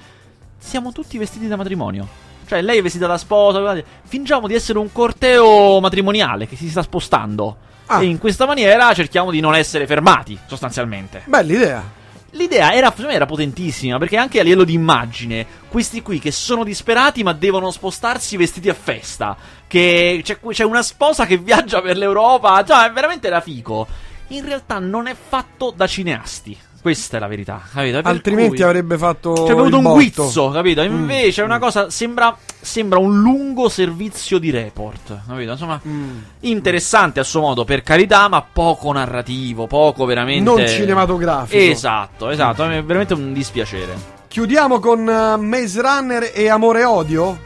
[0.56, 2.08] siamo tutti vestiti da matrimonio.
[2.46, 6.80] Cioè, lei è vestita da sposa, fingiamo di essere un corteo matrimoniale che si sta
[6.80, 7.58] spostando.
[7.88, 8.00] Ah.
[8.00, 11.24] E in questa maniera cerchiamo di non essere fermati, sostanzialmente.
[11.26, 12.04] Bella idea.
[12.30, 17.22] L'idea era, era, potentissima perché anche a livello di immagine, questi qui che sono disperati
[17.22, 19.36] ma devono spostarsi vestiti a festa,
[19.66, 23.86] che c'è, c'è una sposa che viaggia per l'Europa, cioè veramente era fico.
[24.28, 26.58] In realtà non è fatto da cineasti.
[26.86, 27.98] Questa è la verità, capito?
[28.04, 28.62] Altrimenti cui...
[28.62, 29.32] avrebbe fatto.
[29.32, 29.94] C'è avuto un botto.
[29.94, 30.82] guizzo, capito?
[30.82, 30.84] Mm.
[30.84, 31.44] Invece mm.
[31.44, 31.90] è una cosa.
[31.90, 35.50] Sembra, sembra, un lungo servizio di report, capito?
[35.50, 36.18] Insomma, mm.
[36.42, 40.48] interessante a suo modo, per carità, ma poco narrativo, poco veramente.
[40.48, 41.60] Non cinematografico.
[41.60, 42.62] Esatto, esatto.
[42.62, 43.96] È veramente un dispiacere.
[44.28, 47.38] Chiudiamo con uh, Maze Runner e Amore e Odio?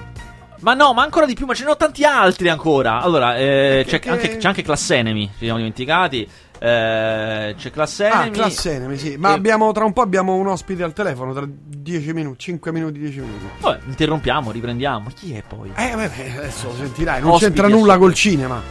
[0.59, 3.00] Ma no, ma ancora di più, ma ce ne ho tanti altri ancora.
[3.00, 4.11] Allora, eh, c'è, che...
[4.11, 6.29] anche, c'è anche Class Enemy, ci siamo dimenticati.
[6.62, 8.28] Eh, c'è Class Enemy.
[8.28, 9.16] Ah, Class Enemy, sì.
[9.16, 9.32] Ma e...
[9.32, 13.20] abbiamo, tra un po' abbiamo un ospite al telefono, tra 10 minuti, 5 minuti, 10
[13.20, 13.44] minuti.
[13.60, 15.08] Vabbè, interrompiamo, riprendiamo.
[15.14, 15.72] Chi è poi?
[15.74, 17.22] Eh, vabbè, adesso lo sentirai.
[17.22, 18.62] Non Ospiti c'entra nulla col cinema.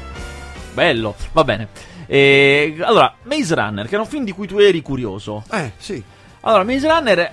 [0.71, 1.67] Bello, va bene.
[2.05, 5.43] E, allora, Maze Runner, che era un film di cui tu eri curioso.
[5.51, 6.01] Eh, sì.
[6.41, 7.31] Allora, Maze Runner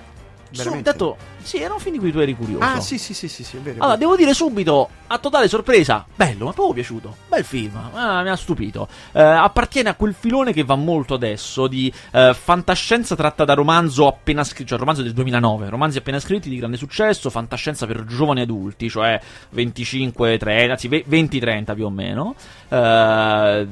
[0.51, 0.93] Veramente?
[0.97, 1.15] Su,
[1.47, 2.61] sì, era un film di cui tu eri curioso.
[2.61, 3.81] Ah, sì, sì, sì, sì, sì è vero.
[3.81, 7.15] Allora, devo dire subito, a totale sorpresa, bello, ma proprio piaciuto.
[7.29, 8.85] Bel film, ah, mi ha stupito.
[9.13, 14.07] Eh, appartiene a quel filone che va molto adesso di eh, fantascienza tratta da romanzo
[14.07, 18.41] appena scritto, cioè romanzo del 2009, romanzi appena scritti di grande successo, fantascienza per giovani
[18.41, 19.17] adulti, cioè
[19.51, 22.35] 25, 30, anzi 20-30 più o meno.
[22.67, 23.67] Eh,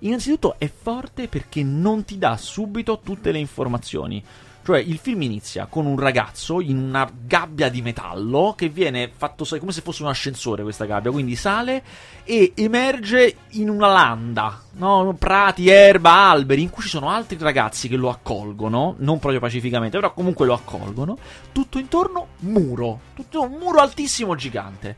[0.00, 4.20] innanzitutto è forte perché non ti dà subito tutte le informazioni.
[4.68, 9.46] Cioè, il film inizia con un ragazzo in una gabbia di metallo che viene fatto
[9.58, 11.82] come se fosse un ascensore questa gabbia, quindi sale
[12.22, 15.16] e emerge in una landa, no?
[15.18, 19.96] prati, erba, alberi, in cui ci sono altri ragazzi che lo accolgono, non proprio pacificamente,
[19.96, 21.16] però comunque lo accolgono.
[21.50, 24.96] Tutto intorno muro, tutto un muro altissimo gigante.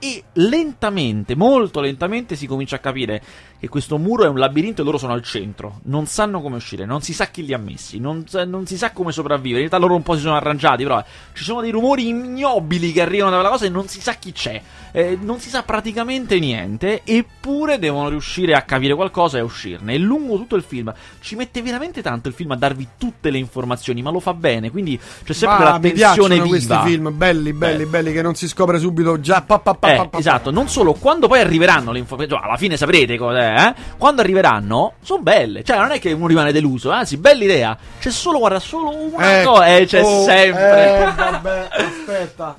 [0.00, 3.22] E lentamente, molto lentamente si comincia a capire
[3.60, 5.80] che questo muro è un labirinto e loro sono al centro.
[5.84, 8.92] Non sanno come uscire, non si sa chi li ha messi, non, non si sa
[8.92, 9.62] come sopravvivere.
[9.62, 13.02] In realtà loro un po' si sono arrangiati, però ci sono dei rumori ignobili che
[13.02, 14.62] arrivano da quella cosa e non si sa chi c'è.
[14.92, 19.94] Eh, non si sa praticamente niente, eppure devono riuscire a capire qualcosa e a uscirne.
[19.94, 23.38] E lungo tutto il film ci mette veramente tanto il film a darvi tutte le
[23.38, 24.70] informazioni, ma lo fa bene.
[24.70, 26.46] Quindi c'è sempre ma, la tensione viva.
[26.46, 27.90] questi film belli, belli, Beh.
[27.90, 29.42] belli che non si scopre subito già.
[29.42, 32.76] Pa, pa, pa, eh, esatto, non solo quando poi arriveranno le informazioni, cioè, alla fine
[32.76, 35.64] saprete cos'è eh, quando arriveranno, sono belle.
[35.64, 37.78] Cioè, non è che uno rimane deluso, anzi, bella idea.
[37.98, 39.50] C'è solo, guarda, solo una ecco.
[39.52, 39.66] cosa.
[39.66, 41.00] Eh, c'è oh, sempre.
[41.00, 42.56] Eh, vabbè, aspetta.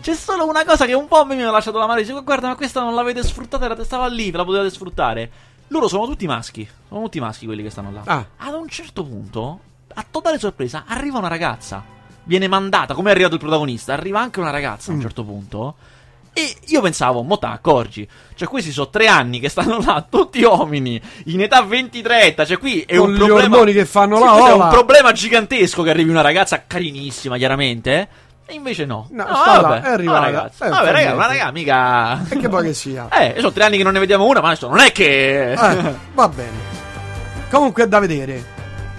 [0.00, 2.00] C'è solo una cosa che un po' mi ha lasciato la mano.
[2.00, 5.30] Dice, guarda, ma questa non l'avete sfruttata, stava lì, ve la potevate sfruttare.
[5.68, 6.68] Loro sono tutti maschi.
[6.88, 8.02] Sono tutti maschi quelli che stanno là.
[8.04, 8.24] Ah.
[8.38, 9.60] Ad un certo punto,
[9.94, 11.84] a totale sorpresa, arriva una ragazza.
[12.24, 15.02] Viene mandata, come è arrivato il protagonista, arriva anche una ragazza a un mm.
[15.02, 15.74] certo punto
[16.32, 20.42] E io pensavo, mo te accorgi, cioè questi sono tre anni che stanno là, tutti
[20.42, 23.64] uomini, in età 20-30, cioè qui è Con un problema...
[23.64, 27.92] che fanno Sì, la questo è un problema gigantesco che arrivi una ragazza carinissima, chiaramente,
[27.92, 28.08] eh?
[28.46, 29.08] E invece no.
[29.10, 30.18] No, no sta là, vabbè, è arrivata.
[30.18, 30.62] no, ragazzi.
[30.64, 32.28] Eh, vabbè, raga, ma raga, mica...
[32.28, 33.08] E che poi che sia.
[33.16, 35.52] Eh, sono tre anni che non ne vediamo una, ma adesso non è che...
[35.52, 36.78] Eh, va bene.
[37.48, 38.44] Comunque è da vedere.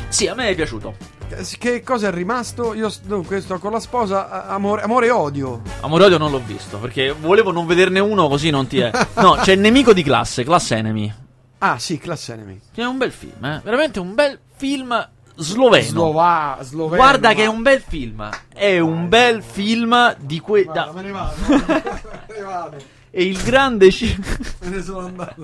[0.08, 1.11] sì, a me è piaciuto.
[1.58, 2.74] Che cosa è rimasto?
[2.74, 5.62] Io dunque sto con la sposa, amore, amore e odio.
[5.80, 8.92] Amore e odio non l'ho visto, perché volevo non vederne uno così non ti è...
[9.16, 11.14] No, c'è il nemico di classe, Class Enemy.
[11.60, 12.60] Ah, sì, Class Enemy.
[12.74, 13.62] Che è un bel film, eh?
[13.64, 15.84] Veramente un bel film sloveno.
[15.84, 16.96] Slova, sloveno.
[17.02, 18.30] Guarda ma- che è un bel film.
[18.54, 20.64] È un bel film di que...
[20.64, 21.36] Guarda, da- me ne vado.
[21.48, 22.78] me ne vado.
[23.14, 24.16] È il grande ci-
[24.64, 25.44] Me ne sono andato.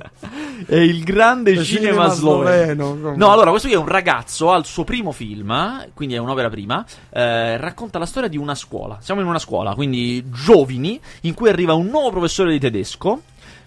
[0.66, 2.86] È il grande Il cinema, cinema sloveno.
[2.96, 6.50] sloveno, No, allora, questo qui è un ragazzo al suo primo film, quindi è un'opera
[6.50, 6.86] prima.
[7.10, 8.98] eh, racconta la storia di una scuola.
[9.02, 13.22] Siamo in una scuola, quindi giovani, in cui arriva un nuovo professore di tedesco.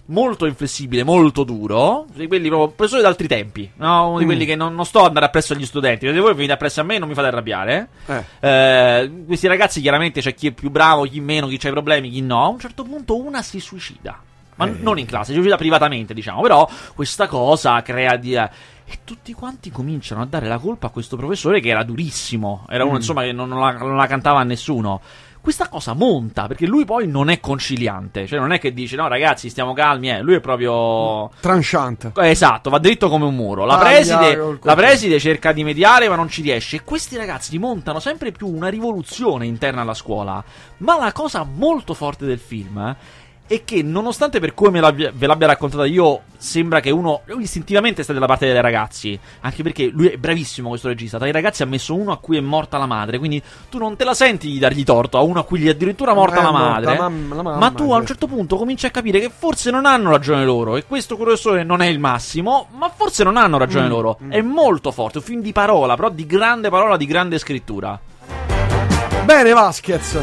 [0.05, 2.05] Molto inflessibile, molto duro.
[2.13, 3.71] Di quelli proprio professori d'altri tempi.
[3.75, 4.09] No?
[4.09, 4.27] Uno di Mm.
[4.27, 6.05] quelli che non, non sto ad andare appresso agli studenti.
[6.05, 7.87] Se voi venite appresso a me, non mi fate arrabbiare.
[8.07, 8.23] eh.
[8.39, 8.49] Eh.
[9.03, 12.09] Eh, questi ragazzi chiaramente c'è chi è più bravo, chi meno, chi ha i problemi,
[12.09, 12.43] chi no.
[12.43, 14.19] A un certo punto una si suicida.
[14.55, 14.75] Ma Eh.
[14.81, 16.41] non in classe, si suicida privatamente, diciamo.
[16.41, 18.33] Però questa cosa crea di...
[18.35, 18.49] eh,
[18.91, 22.65] E tutti quanti cominciano a dare la colpa a questo professore che era durissimo.
[22.67, 22.97] Era uno, Mm.
[22.97, 24.99] insomma, che non, non la, non la cantava a nessuno.
[25.41, 28.27] Questa cosa monta, perché lui poi non è conciliante.
[28.27, 30.21] Cioè, non è che dice, no ragazzi, stiamo calmi, eh.
[30.21, 31.31] Lui è proprio...
[31.39, 32.11] Tranchant.
[32.15, 33.65] Esatto, va dritto come un muro.
[33.65, 36.75] La preside, col la preside cerca di mediare, ma non ci riesce.
[36.75, 40.43] E questi ragazzi montano sempre più una rivoluzione interna alla scuola.
[40.77, 42.95] Ma la cosa molto forte del film eh,
[43.55, 48.13] è che, nonostante per come l'abbia- ve l'abbia raccontata io, sembra che uno istintivamente sta
[48.13, 49.19] dalla parte dei ragazzi.
[49.41, 51.17] Anche perché lui è bravissimo, questo regista.
[51.17, 53.17] Tra i ragazzi ha messo uno a cui è morta la madre.
[53.17, 55.71] Quindi tu non te la senti di dargli torto a uno a cui gli è
[55.71, 56.97] addirittura morta È la morta madre.
[56.97, 58.05] mam- la mamma, ma tu a un certo.
[58.07, 60.77] certo punto cominci a capire che forse non hanno ragione loro.
[60.77, 64.17] E questo professore non è il massimo, ma forse non hanno ragione Mm, loro.
[64.23, 64.31] mm.
[64.31, 67.99] È molto forte, un film di parola, però di grande parola, di grande scrittura.
[69.25, 70.19] Bene, Vasquez.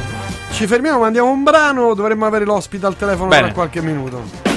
[0.50, 1.94] Ci fermiamo, mandiamo un brano.
[1.94, 3.44] Dovremmo avere l'ospite al telefono Bene.
[3.44, 4.48] tra qualche minuto.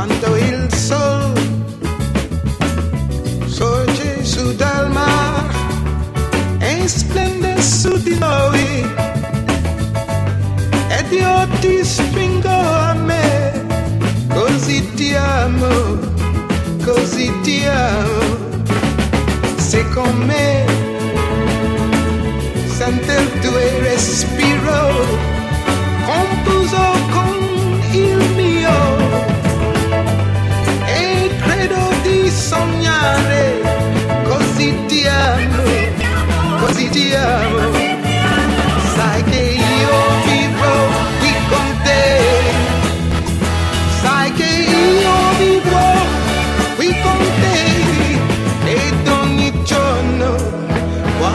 [0.00, 1.32] quando il sol
[3.46, 5.54] sorge su dal mar
[6.58, 8.86] e splende su di noi
[10.88, 12.19] ed io ti stringo
[16.92, 18.38] così ti amo.
[19.56, 20.66] Se con me
[22.66, 25.39] sente il tuo respiro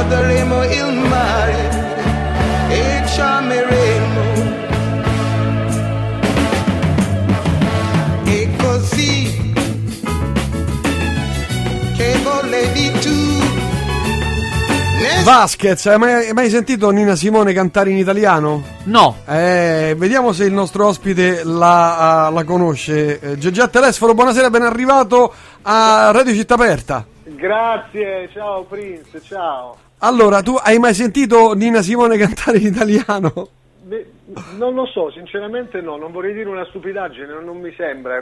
[0.08, 1.70] guarderemo il mare
[2.70, 4.22] e ci ameremo
[8.26, 9.54] e così
[11.96, 13.24] che volevi tu
[15.24, 18.62] Vasquez, hai mai, hai mai sentito Nina Simone cantare in italiano?
[18.84, 23.20] No, Eh, vediamo se il nostro ospite la, ah, la conosce.
[23.20, 27.04] Eh, Telesforo, buonasera, ben arrivato a Radio Città Aperta.
[27.24, 29.78] Grazie, ciao Prince, ciao.
[30.00, 33.50] Allora, tu hai mai sentito Nina Simone cantare in italiano?
[33.86, 34.06] Beh,
[34.58, 38.22] non lo so, sinceramente no, non vorrei dire una stupidaggine, non, non mi sembra.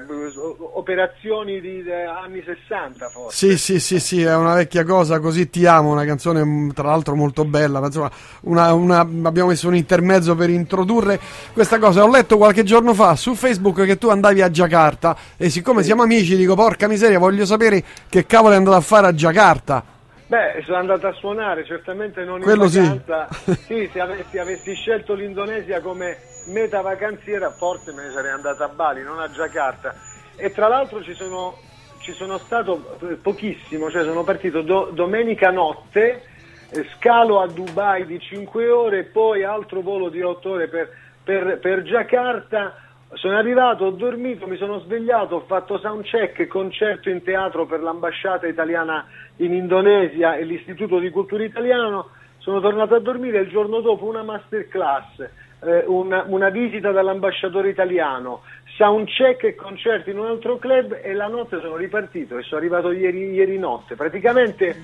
[0.73, 3.35] Operazioni di eh, anni 60 forse.
[3.35, 6.87] Sì, sì, sì, sì, è una vecchia cosa, così ti amo, una canzone mm, tra
[6.89, 11.19] l'altro molto bella, ma insomma, una- una- abbiamo messo un intermezzo per introdurre
[11.53, 12.03] questa cosa.
[12.03, 16.03] Ho letto qualche giorno fa su Facebook che tu andavi a Giacarta e siccome siamo
[16.03, 19.91] amici dico porca miseria, voglio sapere che cavolo è andato a fare a Giacarta.
[20.27, 22.79] Beh, sono andato a suonare, certamente non in Quello sì.
[22.79, 23.27] vacanza.
[23.65, 28.69] Sì, se avessi, avessi scelto l'Indonesia come meta vacanziera, forse me ne sarei andato a
[28.69, 29.95] Bali, non a Giacarta.
[30.35, 31.57] E tra l'altro ci sono,
[31.99, 36.23] ci sono stato eh, pochissimo, cioè sono partito do- domenica notte,
[36.69, 40.89] eh, scalo a Dubai di 5 ore, poi altro volo di 8 ore per,
[41.23, 42.77] per, per Giacarta.
[43.15, 48.47] Sono arrivato, ho dormito, mi sono svegliato, ho fatto soundcheck, concerto in teatro per l'ambasciata
[48.47, 49.05] italiana
[49.37, 52.09] in Indonesia e l'Istituto di Cultura Italiano.
[52.39, 55.19] Sono tornato a dormire il giorno dopo una masterclass,
[55.63, 58.41] eh, una, una visita dall'ambasciatore italiano,
[58.75, 62.91] soundcheck e concerti in un altro club e la notte sono ripartito e sono arrivato
[62.91, 63.95] ieri, ieri notte.
[63.95, 64.75] Praticamente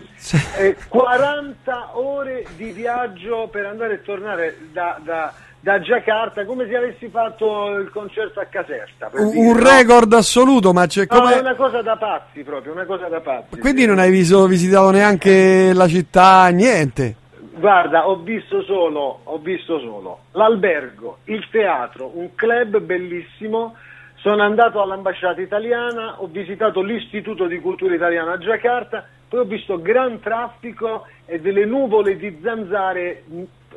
[0.57, 6.75] eh, 40 ore di viaggio per andare e tornare da, da, da Giacarta come se
[6.75, 9.09] avessi fatto il concerto a Caserta.
[9.11, 9.63] Un, dire, un no?
[9.63, 11.35] record assoluto, ma c'è No, come...
[11.35, 13.59] è una cosa da pazzi proprio, una cosa da pazzi.
[13.59, 13.87] Quindi sì.
[13.87, 17.15] non hai viso- visitato neanche la città, niente.
[17.55, 23.75] Guarda, ho visto solo, ho visto solo l'albergo, il teatro, un club bellissimo.
[24.15, 29.81] Sono andato all'ambasciata italiana, ho visitato l'Istituto di Cultura Italiana a Giacarta, poi ho visto
[29.81, 33.23] gran traffico e delle nuvole di zanzare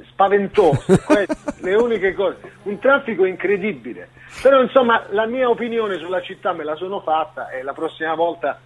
[0.02, 4.08] mh, spaventose, queste, le uniche cose, un traffico incredibile.
[4.42, 8.58] Però insomma la mia opinione sulla città me la sono fatta e la prossima volta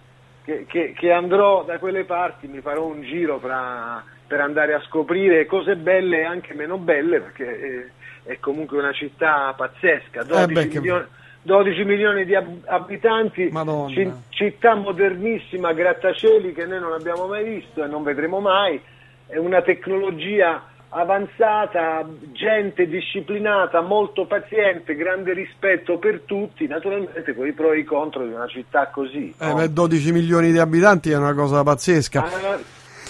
[0.43, 4.81] che, che- che andrò da quelle parti mi farò un giro fra- per andare a
[4.81, 7.91] scoprire cose belle e anche meno belle perché
[8.25, 11.05] eh, è comunque una città pazzesca, 12, Eh beh, che- milioni,
[11.43, 13.49] 12 milioni di ab- abitanti,
[13.89, 18.81] ci- città modernissima, grattacieli che noi non abbiamo mai visto e non vedremo mai,
[19.27, 27.51] è una tecnologia avanzata, gente disciplinata, molto paziente, grande rispetto per tutti, naturalmente con i
[27.51, 29.33] pro e i contro di una città così.
[29.39, 29.55] Eh, no?
[29.55, 32.23] beh, 12 milioni di abitanti è una cosa pazzesca.
[32.23, 32.57] Ah,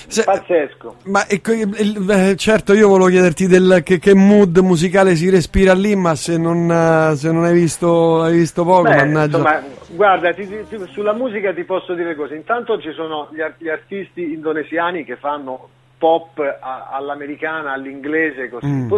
[0.08, 0.96] Se- pazzesco.
[1.06, 6.16] Ma eh, certo, io volevo chiederti del, che, che mood musicale si respira lì, ma
[6.16, 9.38] se non, eh, se non hai, visto, hai visto poco, Beh, mannaggia.
[9.38, 12.36] insomma, guarda, ti- ti- sulla musica ti posso dire cose.
[12.36, 18.68] Intanto ci sono gli, gli artisti indonesiani che fanno pop a- all'americana, all'inglese, così.
[18.68, 18.94] Mm.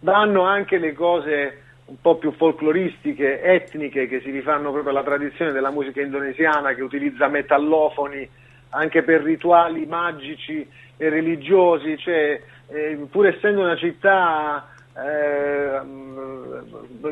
[0.00, 5.52] Danno anche le cose un po' più folcloristiche, etniche, che si rifanno proprio alla tradizione
[5.52, 8.28] della musica indonesiana, che utilizza metallofoni
[8.70, 10.66] anche per rituali magici
[10.96, 15.80] e religiosi, cioè, eh, pur essendo una città eh,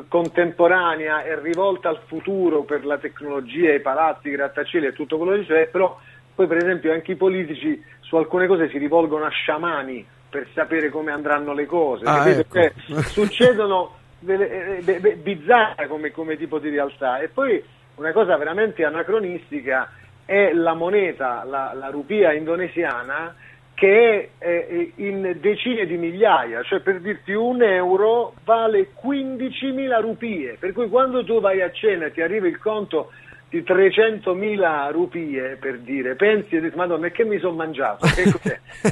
[0.09, 5.37] contemporanea e rivolta al futuro per la tecnologia, i palazzi, i grattacieli e tutto quello
[5.37, 5.99] che c'è, però
[6.35, 10.91] poi per esempio anche i politici su alcune cose si rivolgono a sciamani per sapere
[10.91, 12.55] come andranno le cose, Ah, ecco.
[12.55, 12.73] Cioè,
[13.07, 17.19] succedono delle, eh, beh, beh, bizzarre come, come tipo di realtà.
[17.19, 17.63] E poi
[17.97, 19.91] una cosa veramente anacronistica
[20.25, 23.35] è la moneta, la, la rupia indonesiana
[23.75, 30.57] che è eh, in decine di migliaia, cioè per dirti un euro vale 15.000 rupie,
[30.61, 33.11] per cui quando tu vai a cena e ti arriva il conto
[33.51, 38.07] di 300.000 rupie per dire, pensi e dici madonna che mi sono mangiato,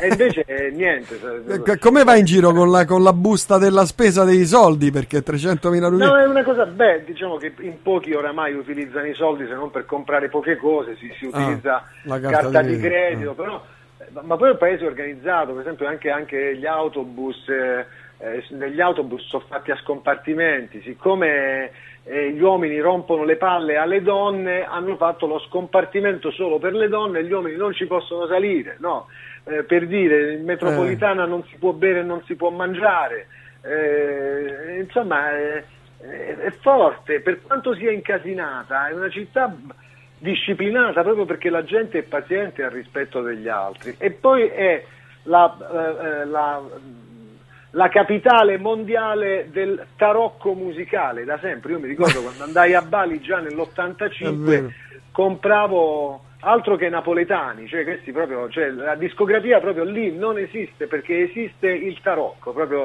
[0.02, 1.16] e invece eh, niente.
[1.64, 4.90] Eh, Come vai in giro con la, con la busta della spesa dei soldi?
[4.90, 6.06] Perché 300.000 rupie...
[6.06, 9.70] No, è una cosa, beh, diciamo che in pochi oramai utilizzano i soldi se non
[9.70, 13.34] per comprare poche cose, si, si Ah, utilizza la carta carta, di di credito, credito,
[13.34, 13.64] però,
[13.98, 17.86] eh, ma- ma poi è un paese organizzato, per esempio anche, anche gli autobus, eh,
[18.18, 21.70] eh, negli autobus sono fatti a scompartimenti, siccome
[22.08, 26.88] eh, gli uomini rompono le palle alle donne, hanno fatto lo scompartimento solo per le
[26.88, 29.06] donne e gli uomini non ci possono salire, no?
[29.44, 33.26] Eh, per dire, in metropolitana non si può bere e non si può mangiare,
[33.62, 35.64] eh, insomma è,
[36.00, 39.54] è- forte, per quanto sia incasinata, è una città
[40.18, 43.94] disciplinata proprio perché la gente è paziente al rispetto degli altri.
[43.98, 44.82] E poi è
[45.24, 46.62] la, eh, eh, la-
[47.72, 51.72] la capitale mondiale del tarocco musicale da sempre.
[51.72, 53.66] Io mi ricordo quando andai a Bali già È vero.
[53.76, 54.70] nell'85
[55.12, 61.28] compravo altro che napoletani, cioè questi proprio, cioè la discografia proprio lì non esiste perché
[61.28, 62.84] esiste il tarocco, proprio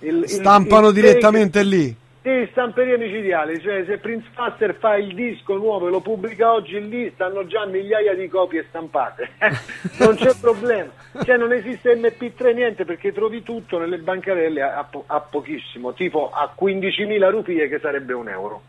[0.00, 1.94] il, il- Stampano il- direttamente lì.
[2.22, 6.80] Sì, stamperia micidiale, cioè se Prince Master fa il disco nuovo e lo pubblica oggi
[6.88, 9.30] lì stanno già migliaia di copie stampate,
[9.98, 10.90] non c'è problema,
[11.24, 15.92] cioè non esiste MP3 niente perché trovi tutto nelle bancarelle a, a po- a pochissimo,
[15.94, 18.62] tipo a 15.000 rupie che sarebbe un euro.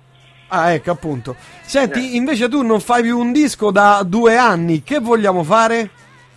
[0.48, 1.36] Ah, ecco, appunto.
[1.62, 2.16] Senti, Eh.
[2.16, 5.90] invece tu non fai più un disco da due anni, che vogliamo fare?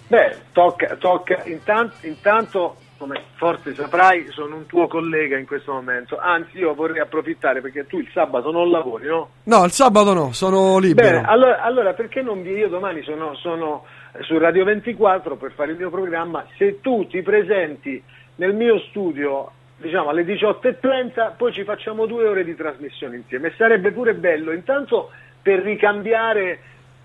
[0.06, 6.18] Beh, tocca, tocca intanto, intanto, come forse saprai, sono un tuo collega in questo momento,
[6.18, 9.28] anzi io vorrei approfittare perché tu il sabato non lavori, no?
[9.44, 11.08] No, il sabato no, sono libero.
[11.08, 12.50] Bene, allora, allora perché non vi...
[12.52, 13.84] Io domani sono, sono
[14.20, 18.02] su Radio 24 per fare il mio programma, se tu ti presenti
[18.36, 23.92] nel mio studio diciamo alle 18.30 poi ci facciamo due ore di trasmissione insieme sarebbe
[23.92, 25.10] pure bello intanto
[25.42, 26.60] per ricambiare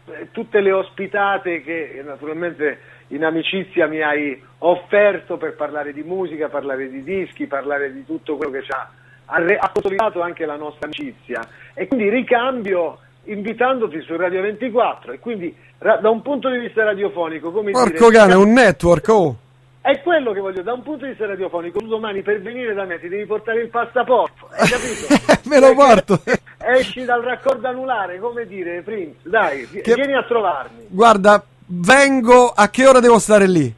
[0.05, 2.79] eh, tutte le ospitate che naturalmente
[3.11, 8.35] in amicizia mi hai offerto per parlare di musica, parlare di dischi, parlare di tutto
[8.35, 8.89] quello che ci ha
[9.31, 11.39] ha consolidato anche la nostra amicizia
[11.73, 17.51] e quindi ricambio invitandoti su Radio 24 e quindi da un punto di vista radiofonico
[17.51, 19.35] come Porco dire, cane, un network, oh.
[19.79, 22.83] è quello che voglio, da un punto di vista radiofonico, tu domani per venire da
[22.83, 24.49] me ti devi portare il passaporto.
[24.51, 25.39] hai capito?
[25.49, 26.21] Me lo porto.
[26.57, 30.85] Esci dal raccordo anulare, come dire, Prince, dai, Che- vieni a trovarmi.
[30.87, 31.43] Guarda,
[31.73, 32.49] vengo.
[32.49, 33.73] A che ora devo stare lì?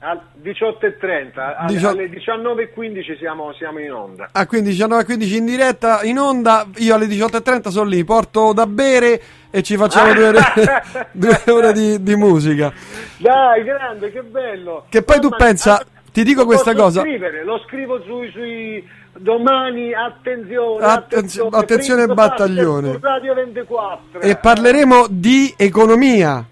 [0.00, 4.28] Alle 18.30, alle, Dicio- alle 19.15 siamo, siamo in onda.
[4.30, 6.66] A 15, 19.15 in diretta, in onda.
[6.76, 9.20] Io alle 18.30 sono lì, porto da bere
[9.50, 10.40] e ci facciamo due ore,
[11.10, 12.72] due ore di, di musica.
[13.16, 14.84] Dai, grande, che bello.
[14.88, 17.00] Che poi tu Mamma- pensa- ah, ti dico questa cosa.
[17.00, 18.88] Scrivere, lo scrivo sui, sui
[19.18, 22.98] domani, attenzione, Attenzio- attenzione, Prince battaglione.
[23.00, 24.20] Radio 24.
[24.20, 26.44] E parleremo di economia.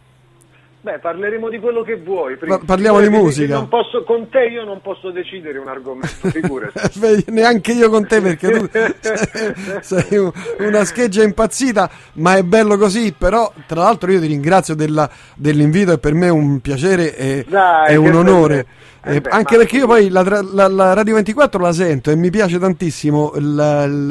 [0.86, 2.36] Beh, parleremo di quello che vuoi.
[2.36, 2.58] Prince.
[2.58, 3.54] Pa- parliamo di musica.
[3.54, 6.78] Non posso, con te io non posso decidere un argomento, figurati.
[7.00, 8.68] Vedi, Neanche io con te perché tu
[9.82, 10.30] sei un-
[10.60, 13.12] una scheggia impazzita, ma è bello così.
[13.18, 17.96] Però, tra l'altro, io ti ringrazio della- dell'invito, è per me un piacere e Dai,
[17.96, 18.66] un onore.
[19.04, 20.22] Eh Eh, beh, anche perché io poi la,
[20.52, 23.42] la- la Radio 24 la sento e mi piace tantissimo il,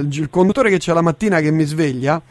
[0.03, 2.21] il- il conduttore che c'è la mattina che mi sveglia,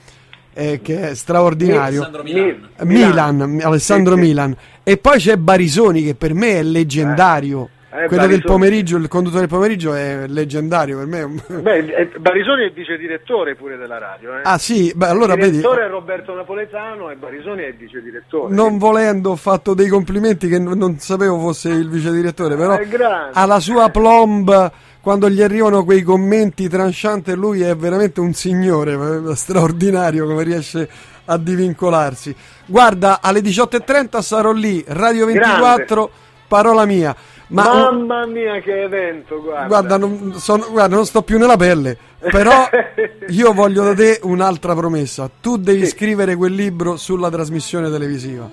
[0.55, 2.03] eh, che è straordinario.
[2.03, 2.69] Alessandro Milan.
[2.83, 3.37] Milan.
[3.37, 4.27] Milan, Alessandro Sì, sì.
[4.29, 4.57] Milan.
[4.83, 7.65] E poi c'è Barisoni che per me è leggendario.
[7.65, 8.41] Eh, Quello del Barisoni.
[8.43, 11.43] pomeriggio, il conduttore del pomeriggio è leggendario per me.
[11.63, 14.37] Beh, eh, Barisoni è vice direttore pure della radio.
[14.37, 14.41] Eh.
[14.43, 18.03] Ah sì, beh allora il vedi, direttore è Roberto Napoletano e Barisoni è il vice
[18.03, 18.53] direttore.
[18.53, 22.87] non volendo ho fatto dei complimenti che non sapevo fosse il vice direttore, però È
[22.89, 23.31] grande.
[23.35, 28.95] alla sua plomb quando gli arrivano quei commenti trancianti lui è veramente un signore,
[29.31, 30.89] eh, straordinario come riesce
[31.27, 32.35] a divincolarsi.
[32.67, 36.11] Guarda, alle 18.30 sarò lì, Radio 24,
[36.49, 37.15] parola mia.
[37.49, 39.67] Ma Mamma mia che evento, guarda.
[39.67, 41.97] Guarda non, sono- guarda, non sto più nella pelle,
[42.31, 42.69] però
[43.29, 45.31] io voglio da te un'altra promessa.
[45.41, 45.91] Tu devi Sì.
[45.97, 48.51] scrivere quel libro sulla trasmissione televisiva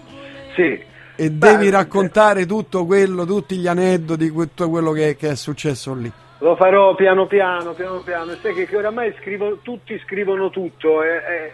[0.55, 0.79] Sì.
[1.15, 5.93] e Beh, devi raccontare tutto quello, tutti gli aneddoti, tutto quello che, che è successo
[5.93, 6.11] lì.
[6.39, 8.33] Lo farò piano piano, piano piano.
[8.41, 11.51] Sai che, che oramai scrivo, tutti scrivono tutto e, e-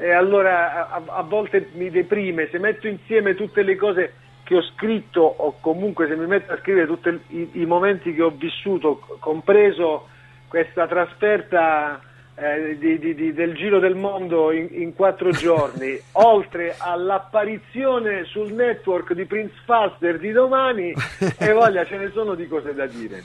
[0.00, 2.48] e allora a, a volte mi deprime.
[2.52, 4.12] Se metto insieme tutte le cose
[4.48, 8.22] che ho scritto o comunque se mi metto a scrivere tutti i, i momenti che
[8.22, 10.08] ho vissuto, compreso
[10.48, 12.00] questa trasferta
[12.40, 18.52] eh, di- di- di- del giro del mondo in, in quattro giorni, oltre all'apparizione sul
[18.52, 20.92] network di Prince Faster di domani,
[21.36, 23.22] e voglia ce ne sono di cose da dire.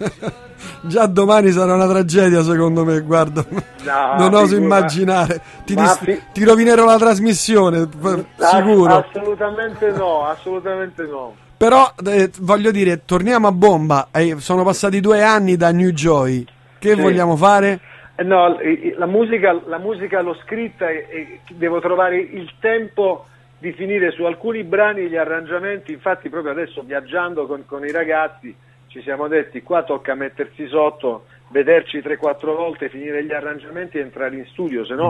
[0.82, 3.46] Già domani sarà una tragedia secondo me, guarda.
[3.84, 5.42] No, non oso figura- immaginare.
[5.66, 8.96] Ti, dis- fi- ti rovinerò la trasmissione, p- sicuro.
[8.98, 11.36] Ass- assolutamente no, assolutamente no.
[11.56, 14.08] Però eh, voglio dire, torniamo a bomba.
[14.12, 16.46] Eh, sono passati due anni da New Joy.
[16.80, 17.00] Che Sì.
[17.00, 17.80] vogliamo fare?
[18.16, 18.58] Eh, No,
[18.96, 23.26] la musica, la musica l'ho scritta e, e devo trovare il tempo
[23.58, 25.94] di finire su alcuni brani gli arrangiamenti.
[25.94, 28.54] Infatti, proprio adesso viaggiando con, con i ragazzi
[28.88, 34.36] ci siamo detti: qua tocca mettersi sotto, vederci 3-4 volte, finire gli arrangiamenti e entrare
[34.36, 35.10] in studio, se no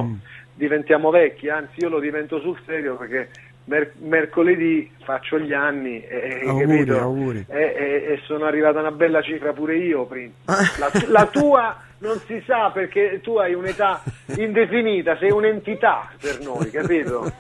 [0.54, 1.50] diventiamo vecchi.
[1.50, 3.30] Anzi, io lo divento sul serio perché
[3.66, 7.46] mer- mercoledì faccio gli anni e, e- Auguri, auguri.
[7.50, 10.36] E, e- sono arrivata a una bella cifra pure io, Prince.
[10.80, 14.04] La, la tua non si sa perché tu hai un'età
[14.38, 17.32] indefinita, sei un'entità per noi, capito?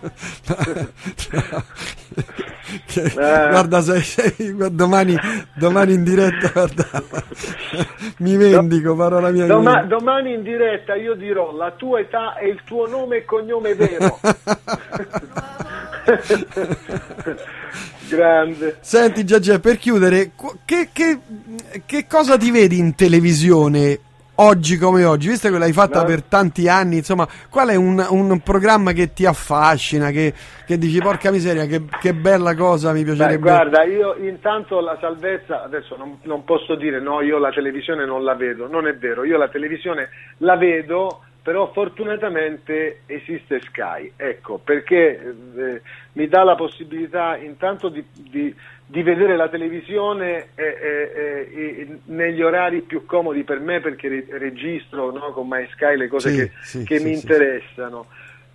[0.46, 0.92] Che-
[3.04, 3.12] Eh.
[3.14, 5.16] Guarda, sei, sei- domani,
[5.56, 7.04] domani in diretta, guarda,
[8.18, 9.46] mi vendico, parola mia.
[9.46, 13.76] Doma- domani in diretta io dirò la tua età e il tuo nome e cognome
[13.76, 14.20] vero.
[18.10, 18.78] Grande.
[18.82, 20.32] Senti Giagè, per chiudere,
[20.66, 21.20] che, che-
[21.86, 24.00] che cosa ti vedi in televisione
[24.44, 25.30] oggi come oggi?
[25.30, 26.06] Visto che l'hai fatta No.
[26.06, 30.34] per tanti anni, insomma, qual è un, un programma che ti affascina, che,
[30.66, 33.50] che dici porca miseria, che, che bella cosa mi Beh, piacerebbe?
[33.50, 38.24] guarda, io intanto la salvezza, adesso non, non posso dire no, io la televisione non
[38.24, 44.60] la vedo, non è vero, io la televisione la vedo, però fortunatamente esiste Sky, ecco,
[44.64, 45.82] perché eh,
[46.14, 48.56] mi dà la possibilità intanto di, di-
[48.94, 54.26] di vedere la televisione eh, eh, eh, negli orari più comodi per me perché re-
[54.38, 58.06] registro no, con MySky le cose Sì, che, sì, che sì, mi interessano.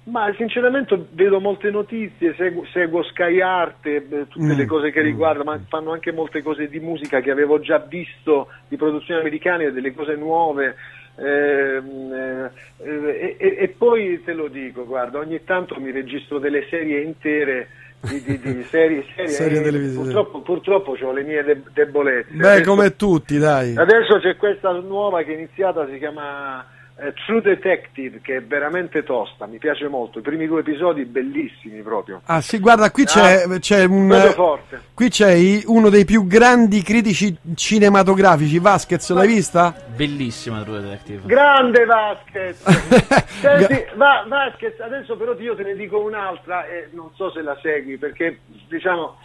[0.05, 5.03] Ma sinceramente vedo molte notizie, seguo, seguo Sky Art, eh, tutte Mm, le cose che
[5.03, 9.21] mm, riguardano, ma fanno anche molte cose di musica che avevo già visto di produzioni
[9.21, 10.77] americane, delle cose nuove.
[11.17, 12.51] ehm, eh,
[12.87, 17.69] eh, e, e poi te lo dico, guarda, ogni tanto mi registro delle serie intere
[18.01, 20.03] di, di- di serie, serie, Serie televisive.
[20.03, 22.31] Purtroppo, purtroppo ho le mie de- debolezze.
[22.33, 23.75] Beh, Adesso- come tutti, dai.
[23.77, 26.65] Adesso c'è questa nuova che è iniziata, si chiama
[27.01, 30.19] eh, True Detective, che è veramente tosta, mi piace molto.
[30.19, 32.23] I primi due episodi bellissimi proprio.
[32.27, 34.33] Ah sì, guarda, qui c'è, Ah, c'è un...
[34.35, 34.81] forte.
[34.95, 39.75] Qui c'è i- uno dei più grandi critici cinematografici, Vasquez, l'hai vista?
[39.95, 41.21] Bellissima True Detective.
[41.27, 42.63] Grande Vasquez!
[43.41, 47.57] Senti, va, Vasquez, adesso però io te ne dico un'altra e non so se la
[47.63, 49.17] segui perché diciamo.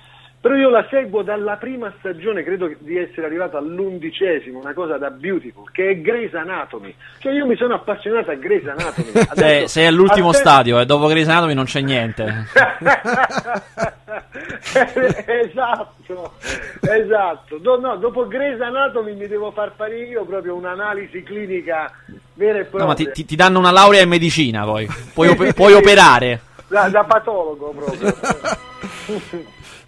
[0.44, 5.10] Però io la seguo dalla prima stagione, credo di essere arrivato all'undicesimo, una cosa da
[5.10, 6.94] beautiful, che è Grey's Anatomy.
[7.20, 9.12] Cioè io mi sono appassionato a Grey's Anatomy.
[9.14, 12.46] Sei, Adesso- sei all'ultimo aspetta- stadio, e dopo Grey's Anatomy non c'è niente.
[15.26, 16.34] esatto,
[16.82, 17.58] esatto.
[17.58, 21.90] Do- no, dopo Grey's Anatomy mi devo far fare io proprio un'analisi clinica
[22.34, 22.82] vera e propria.
[22.82, 24.88] No, ma ti, ti- ti danno una laurea in medicina poi.
[25.14, 26.42] Puoi, puoi operare.
[26.68, 28.14] Da, da patologo proprio.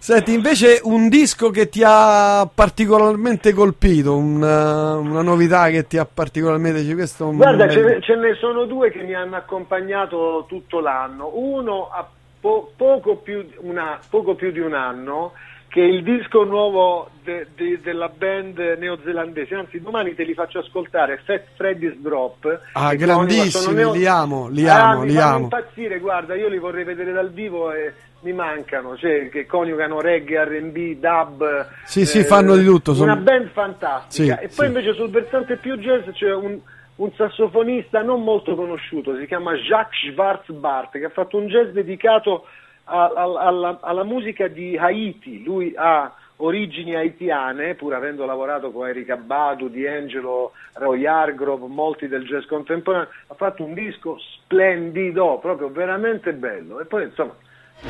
[0.06, 6.04] Senti, invece un disco che ti ha particolarmente colpito, una, una novità che ti ha
[6.06, 6.94] particolarmente...
[6.94, 11.32] Questo Guarda, ce ne, ce ne sono due che mi hanno accompagnato tutto l'anno.
[11.34, 12.06] Uno ha
[12.40, 15.32] po- poco, più, una- poco più di un anno,
[15.66, 19.56] che è il disco nuovo de- de- della band neozelandese.
[19.56, 21.20] Anzi, domani te li faccio ascoltare.
[21.24, 22.60] Fat Freddy's Drop.
[22.74, 25.42] Ah, grandissimi, sono neo- li amo, li Ah, amo, mi li fanno amo.
[25.42, 27.92] impazzire, guarda, io li vorrei vedere dal vivo e
[28.26, 31.68] mi mancano, cioè, che coniugano reggae, R&B, dub.
[31.84, 34.36] Sì, sì, fanno di tutto, Una sono- band fantastica.
[34.38, 34.64] Sì, e poi sì.
[34.66, 36.58] invece sul versante più jazz c'è un,
[36.96, 42.46] un sassofonista non molto conosciuto, si chiama Jacques Schwarzbart, che ha fatto un jazz dedicato
[42.84, 45.44] a- a- alla, alla musica di Haiti.
[45.44, 52.24] Lui ha origini haitiane, pur avendo lavorato con Erika Badu, D'Angelo, Roy Hargrove, molti del
[52.26, 56.78] jazz contemporaneo, ha fatto un disco splendido, proprio veramente bello.
[56.80, 57.34] E poi insomma,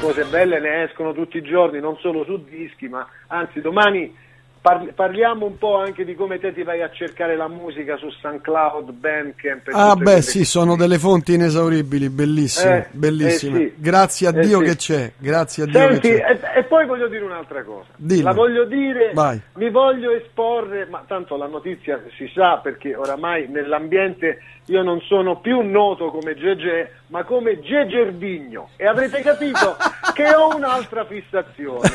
[0.00, 4.14] cose belle ne escono tutti i giorni, non solo su dischi, ma anzi domani
[4.60, 8.10] par- parliamo un po' anche di come te ti vai a cercare la musica su
[8.10, 9.68] SoundCloud, Bandcamp.
[9.72, 13.58] Ah beh sì, sono delle fonti inesauribili, bellissime, Eh, bellissime.
[13.62, 13.74] eh sì.
[13.76, 14.64] Grazie a Eh Dio sì.
[14.64, 16.38] che c'è, grazie a Dio Senti, che c'è.
[16.56, 17.88] E, poi voglio dire un'altra cosa.
[17.96, 18.22] Dillo.
[18.24, 19.40] La voglio dire, Vai.
[19.54, 25.38] mi voglio esporre, ma tanto la notizia si sa perché oramai nell'ambiente io non sono
[25.40, 28.70] più noto come Gege, ma come Gegerdigno.
[28.76, 29.76] E avrete capito
[30.14, 31.88] che ho un'altra fissazione.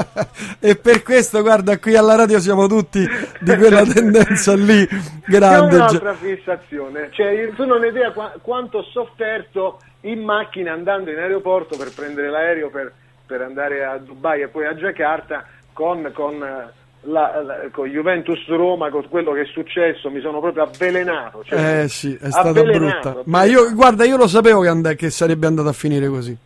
[0.60, 3.00] e per questo, guarda, qui alla radio siamo tutti
[3.40, 4.86] di quella tendenza lì,
[5.26, 5.76] grande.
[5.76, 7.08] un'altra fissazione.
[7.10, 11.76] Cioè, io- tu non hai idea qua- quanto ho sofferto in macchina andando in aeroporto
[11.76, 12.92] per prendere l'aereo per,
[13.26, 16.72] per andare a Dubai e poi a Jakarta con, con, eh,
[17.02, 21.42] la, la- con Juventus Roma, con quello che è successo, mi sono proprio avvelenato.
[21.44, 23.22] cioè, Eh sì, è stata avvelenato, brutta.
[23.30, 26.36] Ma io, guarda, io lo sapevo che, and- che sarebbe andata a finire così.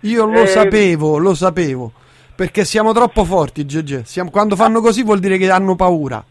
[0.00, 1.92] Io lo Eh, sapevo, lo sapevo.
[2.34, 4.02] Perché siamo troppo forti, GG.
[4.04, 6.24] Siamo- quando fanno così vuol dire che hanno paura.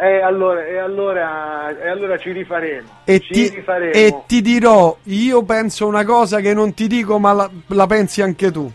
[0.00, 2.88] E allora, e allora, e allora ci rifaremo.
[3.02, 3.92] E ci ti, rifaremo.
[3.92, 8.22] e ti dirò, io penso una cosa che non ti dico, ma la, la pensi
[8.22, 8.70] anche tu.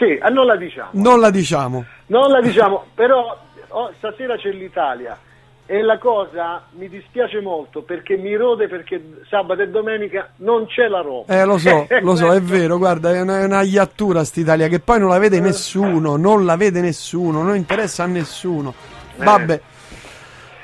[0.00, 0.88] Sì, ah, non la diciamo.
[0.92, 1.84] Non la diciamo.
[2.06, 3.38] Non la diciamo, però
[3.68, 5.16] oh, stasera c'è l'Italia
[5.66, 10.88] e la cosa mi dispiace molto perché mi rode perché sabato e domenica non c'è
[10.88, 11.26] la Roma.
[11.28, 14.80] Eh, lo so, lo so, è vero, guarda, è una, è una iattura st'Italia che
[14.80, 18.72] poi non la vede nessuno, non la vede nessuno, non interessa a nessuno.
[19.16, 19.60] Vabbè.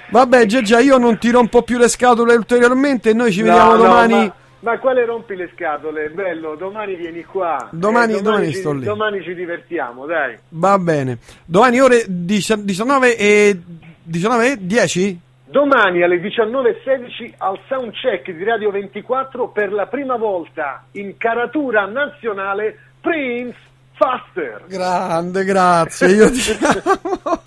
[0.08, 3.76] Vabbè, Geggia, io non ti rompo più le scatole ulteriormente noi ci No, vediamo no,
[3.76, 4.14] domani.
[4.14, 6.08] ma, ma quale rompi le scatole?
[6.10, 7.68] Bello, domani vieni qua.
[7.72, 8.84] Domani- Eh, domani ci, sto lì.
[8.84, 10.36] domani ci divertiamo, dai.
[10.50, 11.18] Va bene.
[11.44, 13.60] Domani ore 19 e
[14.02, 15.20] 19 e 10?
[15.48, 22.76] Domani alle 19.16 al soundcheck di Radio 24 per la prima volta in caratura nazionale
[23.00, 23.56] Prince
[23.94, 24.64] Faster.
[24.66, 26.08] Grande, grazie.
[26.08, 27.42] Io ti amo.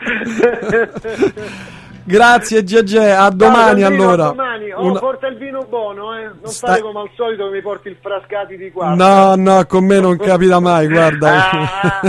[2.04, 4.24] Grazie Gegge, a domani Ciao, allora.
[4.24, 4.72] a domani.
[4.72, 6.22] Oh, Una- porta il vino buono, eh.
[6.42, 8.94] Non Stai- fare come al solito che mi porti il frascati di qua.
[8.94, 11.48] No, no, con me non capita mai, guarda.
[11.52, 12.00] Ah.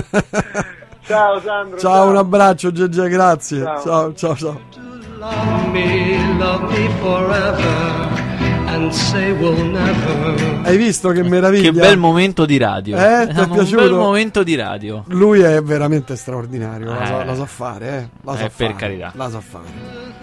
[1.04, 1.78] Ciao Sandro.
[1.80, 3.64] Ciao, un abbraccio Gegge, grazie.
[3.64, 4.14] Ciao.
[4.14, 4.62] Ciao, ciao, ciao.
[10.64, 11.72] Hai visto che meraviglia?
[11.72, 12.96] Che bel momento di radio.
[12.96, 13.82] Eh, ti è un piaciuto?
[13.82, 15.04] bel momento di radio.
[15.08, 17.26] Lui è veramente straordinario, la, sa, Eh.
[17.26, 18.10] la sa fare, eh.
[18.24, 19.12] La sa Eh, per fare, carità.
[19.16, 20.20] La sa fare.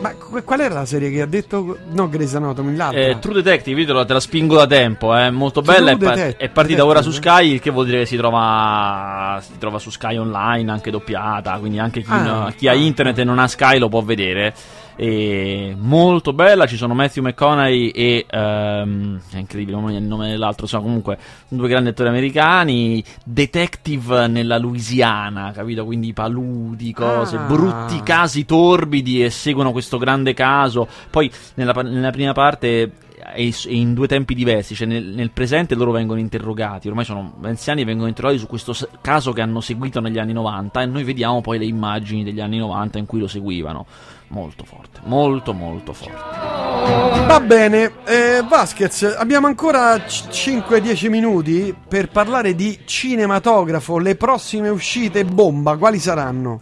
[0.00, 1.76] Ma qu- qual era la serie che ha detto?
[1.92, 3.00] No, Grey's Anatomy, l'altra.
[3.00, 5.90] Eh, True Detective, io te la, spingo da tempo, è molto True bella.
[5.92, 7.36] È, par- Detective, è partita ora su Detective.
[7.36, 11.56] Sky, il che vuol dire che si trova, si trova su Sky online, anche doppiata.
[11.58, 14.02] Quindi anche chi, Ah, no- chi ha ah, internet e non ha Sky lo può
[14.02, 14.52] vedere.
[15.00, 20.82] E molto bella, ci sono Matthew McConaughey e ehm, è incredibile, il nome dell'altro, sono
[20.82, 25.84] comunque due grandi attori americani, detective nella Louisiana, capito?
[25.84, 27.46] Quindi paludi, cose, Ah.
[27.46, 30.88] brutti casi torbidi e seguono questo grande caso.
[31.10, 32.90] Poi nella, nella prima parte
[33.32, 37.82] è in due tempi diversi, cioè nel, nel presente loro vengono interrogati, ormai sono anziani
[37.82, 41.40] e vengono interrogati su questo caso che hanno seguito negli anni 90 e noi vediamo
[41.40, 43.86] poi le immagini degli anni 90 in cui lo seguivano.
[44.30, 47.26] Molto forte, molto molto forte.
[47.26, 53.98] Va bene, eh, Vasquez, abbiamo ancora c- 5-10 minuti per parlare di cinematografo.
[53.98, 56.60] Le prossime uscite bomba, quali saranno?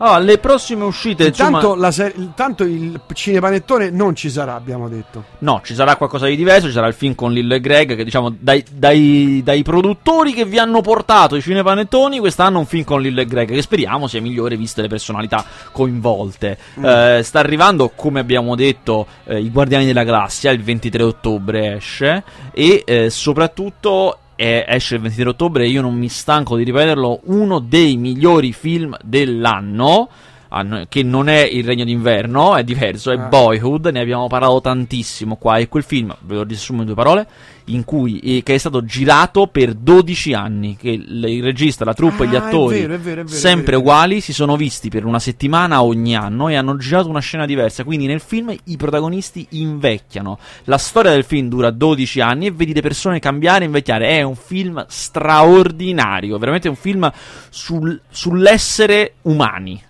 [0.00, 4.88] Allora, le prossime uscite, insomma, Intanto, la ser- intanto il cinepanettone non ci sarà, abbiamo
[4.88, 5.24] detto.
[5.38, 8.04] No, ci sarà qualcosa di diverso, ci sarà il film con Lillo e Greg che
[8.04, 13.00] diciamo dai, dai- dai produttori che vi hanno portato i cinepanettoni quest'anno un film con
[13.00, 16.58] Lillo e Greg che speriamo sia migliore viste le personalità coinvolte.
[16.80, 22.22] Eh, sta arrivando, come abbiamo detto, eh, I Guardiani della Galassia il 23 ottobre esce
[22.52, 27.58] e eh, soprattutto eh, esce il 23 ottobre io non mi stanco di ripeterlo, uno
[27.58, 30.08] dei migliori film dell'anno
[30.48, 33.26] ah, che non è Il Regno d'Inverno, è diverso, è Ah.
[33.26, 37.26] Boyhood, ne abbiamo parlato tantissimo qua, è quel film, ve lo riassumo in due parole,
[37.66, 41.92] in cui, eh, che è stato girato per 12 anni, che il, il regista, la
[41.94, 44.56] troupe e gli Ah, è attori, vero, è vero, è vero, sempre uguali, si sono
[44.56, 48.54] visti per una settimana ogni anno e hanno girato una scena diversa, quindi nel film
[48.64, 50.38] i protagonisti invecchiano.
[50.64, 54.22] La storia del film dura 12 anni e vedi le persone cambiare e invecchiare, è
[54.22, 57.10] un film straordinario, veramente un film
[57.50, 59.82] sul- sull'essere umani.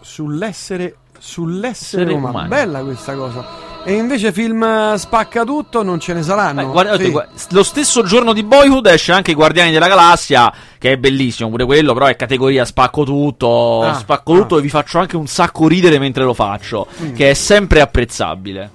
[0.00, 2.34] Sull'essere, sull'essere Essere umano.
[2.34, 2.48] umani.
[2.48, 3.66] Bella questa cosa.
[3.84, 6.66] E invece film eh, spacca tutto non ce ne saranno.
[6.66, 6.96] Beh, guarda-
[7.34, 7.46] Sì.
[7.54, 11.64] lo stesso giorno di Boyhood esce anche I Guardiani della Galassia, che è bellissimo pure
[11.64, 14.36] quello, però è categoria spacco tutto, Ah, spacco ah.
[14.38, 17.14] tutto e vi faccio anche un sacco ridere mentre lo faccio, Mm.
[17.14, 18.70] che è sempre apprezzabile.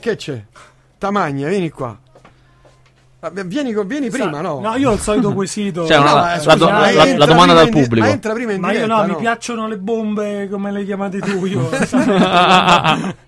[0.00, 0.42] Che c'è?
[0.96, 1.96] Tamagna, vieni qua.
[3.46, 4.60] Vieni, vieni prima, no?
[4.60, 5.84] No, io ho il solito quesito.
[5.86, 8.06] Cioè, No, la- eh, la do- ma la- la domanda dal in di- pubblico.
[8.06, 10.84] ma entra prima in Ma io diretta, no, mi piacciono le bombe come le hai
[10.84, 11.44] chiamate tu.
[11.44, 11.68] Io,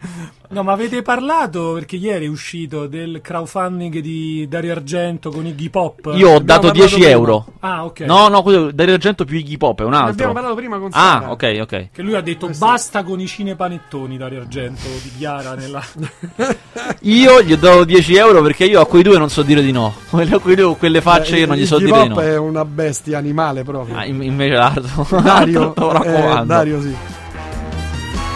[0.50, 5.68] no, ma avete parlato perché ieri è uscito del crowdfunding di Dario Argento con Iggy
[5.68, 6.12] Pop?
[6.14, 7.08] Io ho dato parlato 10 prima.
[7.08, 7.46] euro.
[7.60, 8.00] Ah, ok.
[8.00, 10.32] No, no, quello Dario Argento più Iggy Pop, è un Ne abbiamo altro.
[10.32, 11.26] parlato prima con Sara.
[11.26, 11.88] Ah, ok, ok.
[11.92, 15.82] Che lui ha detto basta con i cinepanettoni Dario Argento, dichiara nella...
[17.02, 19.72] Io gli ho dato 10 euro perché io a quei due non so dire di
[19.72, 19.94] no.
[20.10, 22.22] Quelle, a quei due, quelle facce io non gli so Iggy dire di Pop no.
[22.22, 23.96] è una bestia animale proprio.
[23.96, 25.06] Ah, in- invece l'altro.
[25.22, 25.74] Dario,
[26.04, 26.44] eh.
[26.44, 26.94] Dario sì.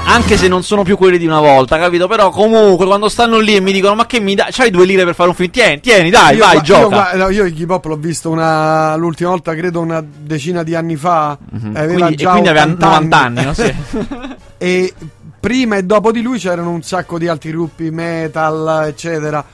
[0.07, 2.07] Anche se non sono più quelli di una volta, capito?
[2.07, 4.49] Però comunque quando stanno lì e mi dicono ma che mi dai?
[4.51, 5.51] C'hai due lire per fare un film?
[5.51, 7.13] Tieni, tieni, dai, io, vai, gua- gioca.
[7.13, 10.97] Io, no, io Iggy Pop l'ho visto una, l'ultima volta, credo una decina di anni
[10.97, 11.37] fa.
[11.51, 11.75] Mhm.
[11.75, 13.55] Aveva Quindi, già e quindi aveva 80 90 anni, no?
[13.55, 13.75] Sì.
[14.57, 14.95] E
[15.41, 19.45] prima e dopo di lui c'erano un sacco di altri gruppi metal, eccetera.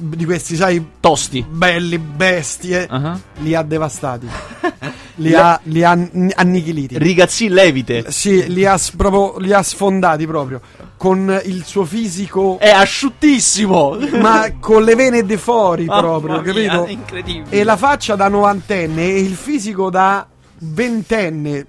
[0.00, 1.44] Di questi, sai, Tosti.
[1.48, 2.86] belli bestie.
[2.88, 3.18] Ah.
[3.38, 4.28] Li ha devastati.
[5.18, 6.98] li, ha, li ha ann- annichiliti.
[6.98, 8.10] Rigazzi levite.
[8.10, 10.60] sì, li ha, proprio, li ha sfondati proprio.
[10.96, 13.96] Con il suo fisico, È asciuttissimo.
[14.20, 16.84] ma con le vene de fuori Mamma proprio, mia, capito?
[16.86, 17.56] è incredibile.
[17.56, 20.26] E la faccia da novantenne e il fisico da
[20.58, 21.66] ventenne.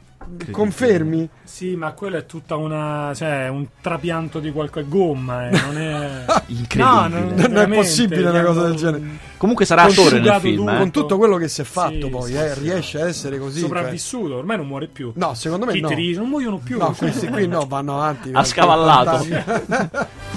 [0.51, 1.27] Confermi?
[1.43, 3.11] Sì, ma quello è tutta una...
[3.15, 6.25] cioè, un trapianto di qualche gomma, eh, non è...
[6.47, 6.83] Incredibile.
[6.83, 9.03] No, non, Non è possibile una cosa del genere.
[9.37, 10.67] Comunque sarà attore nel film.
[10.69, 10.77] eh.
[10.77, 12.59] Con tutto quello che si è fatto Sì, poi, sì, eh, sì.
[12.59, 13.59] riesce a essere così.
[13.59, 13.67] cioè.
[13.69, 15.11] Sopravvissuto, ormai non muore più.
[15.15, 15.93] No, secondo me Chi no.
[15.93, 16.77] dice, non muoiono più.
[16.77, 18.31] No, questi qui no, vanno avanti.
[18.33, 19.25] Ha scavallato.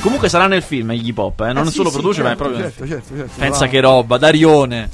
[0.00, 1.52] Comunque sarà nel film Iggy Pop, eh.
[1.52, 2.64] Non Eh, sì, solo sì, produce, ma è certo, proprio.
[2.70, 3.32] Certo, certo, certo.
[3.38, 3.70] Pensa Va.
[3.70, 4.90] che roba, Darione.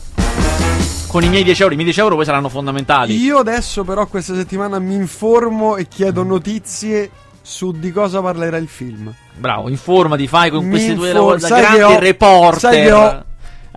[1.08, 3.16] Con i miei 10 euro, i miei 10 euro poi saranno fondamentali.
[3.16, 8.68] Io adesso però questa settimana mi informo e chiedo notizie su di cosa parlerà il
[8.68, 9.10] film.
[9.34, 12.58] Bravo, informati, fai con Mi queste tue lavori da grande ho- reporter.
[12.60, 13.24] sai che ho-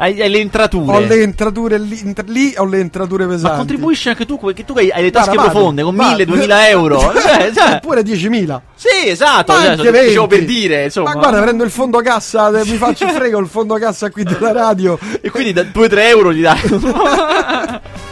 [0.01, 0.97] Hai, hai le entrature.
[0.97, 3.51] Ho le entrature lì, lì ho le entrature pesanti.
[3.51, 6.23] Ma contribuisci anche tu, che tu hai hai le tasche Guarda, vado, profonde con vado.
[6.23, 6.99] 1000-2000 euro.
[7.21, 8.59] Cioè, cioè, Oppure 10.000.
[8.73, 9.53] sì, esatto.
[9.53, 10.27] Ma cioè, anche dicevo 20.
[10.27, 11.13] per dire, insomma.
[11.13, 14.23] Ma guarda, prendo il fondo cassa, eh, mi faccio il frego il fondo cassa qui
[14.23, 14.97] della radio.
[15.21, 16.59] E quindi da 2-3 euro gli dai.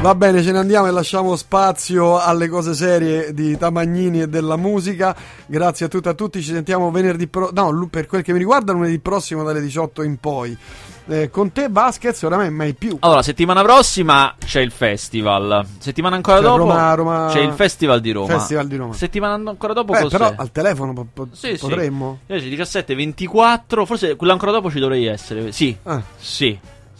[0.00, 4.56] Va bene, ce ne andiamo e lasciamo spazio alle cose serie di Tamagnini e della
[4.56, 5.14] musica.
[5.44, 6.40] Grazie a tutti e a tutti.
[6.40, 10.16] Ci sentiamo venerdì pro- No, per quel che mi riguarda, lunedì prossimo dalle 18 in
[10.18, 10.56] poi.
[11.10, 12.96] Eh, con te, Vasquez, oramai mai più.
[13.00, 15.66] allora, settimana prossima c'è il festival.
[15.78, 18.28] Settimana ancora C'è dopo Roma- Roma- c'è il Festival di Roma.
[18.28, 18.92] Festival di Roma.
[18.94, 20.16] Settimana ancora dopo Eh, cos'è?
[20.16, 21.58] però al telefono po- po- Sì, sì.
[21.58, 22.20] potremmo.
[22.26, 25.50] Invece 17, 24, forse quella ancora dopo ci dovrei essere.
[25.50, 26.56] Sì, Ah, sì,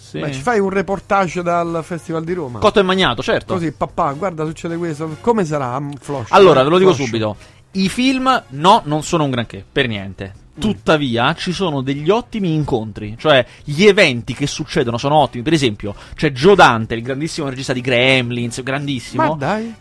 [0.08, 0.20] Sì.
[0.20, 2.60] Beh, ci fai un reportage dal Festival di Roma.
[2.60, 3.52] Cotto e Magnato, certo.
[3.52, 5.16] Così, papà, guarda, succede questo.
[5.20, 5.78] Come sarà?
[5.78, 6.30] Mm, Flosh.
[6.30, 7.06] Allora, ve lo dico Flosh.
[7.06, 7.36] subito.
[7.72, 10.32] I film, no, non sono un granché, per niente.
[10.58, 13.16] Tuttavia, ci sono degli ottimi incontri.
[13.18, 15.42] Cioè, gli eventi che succedono sono ottimi.
[15.42, 19.22] Per esempio, c'è Joe Dante, il grandissimo regista di Gremlins, grandissimo.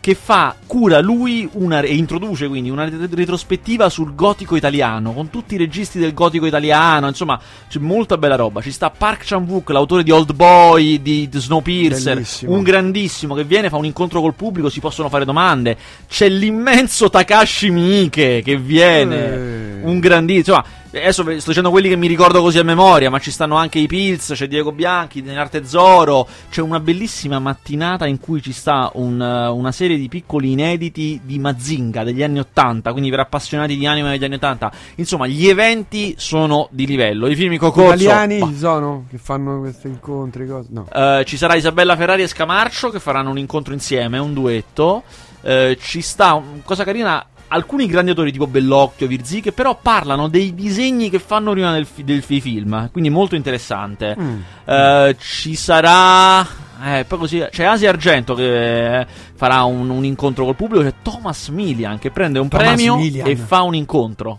[0.00, 5.30] Che fa, cura lui una, e introduce quindi una ret- retrospettiva sul gotico italiano, con
[5.30, 7.08] tutti i registi del gotico italiano.
[7.08, 8.60] Insomma, c'è molta bella roba.
[8.60, 12.52] Ci sta Park Chan-wook, l'autore di Old Boy, di, di Snowpiercer, Bellissimo.
[12.52, 15.76] un grandissimo che viene, fa un incontro col pubblico, si possono fare domande.
[16.08, 19.80] C'è l'immenso Takashi Miike che viene, Eh.
[19.82, 20.38] un grandissimo.
[20.38, 23.78] Insomma, adesso sto dicendo quelli che mi ricordo così a memoria, ma ci stanno anche
[23.78, 26.26] i Pilz, c'è Diego Bianchi, Arte Zoro.
[26.50, 31.20] C'è una bellissima mattinata in cui ci sta un, eh, una serie di piccoli inediti
[31.22, 34.72] di Mazinga degli anni 80, quindi per appassionati di anime degli anni 80.
[34.96, 37.28] Insomma, gli eventi sono di livello.
[37.28, 37.94] I film Cocozzo.
[37.94, 38.46] Italiani bah.
[38.46, 40.46] ci sono che fanno questi incontri.
[40.46, 40.68] Cose.
[40.70, 40.86] No.
[40.92, 45.02] Eh, ci sarà Isabella Ferrari e Scamarcio che faranno un incontro insieme, un duetto.
[45.42, 50.54] Eh, ci sta, cosa carina, alcuni grandi autori tipo Bellocchio, Virzì, che però parlano dei
[50.54, 54.16] disegni che fanno prima del, fi- del fi- film, quindi molto interessante.
[54.18, 54.40] Mm.
[54.64, 56.46] Eh, ci sarà...
[56.80, 60.94] Eh, poi così, c'è Asia Argento che eh, farà un, un incontro col pubblico, c'è
[61.02, 63.26] Thomas Milian che prende un Thomas premio Milian.
[63.26, 64.38] e fa un incontro.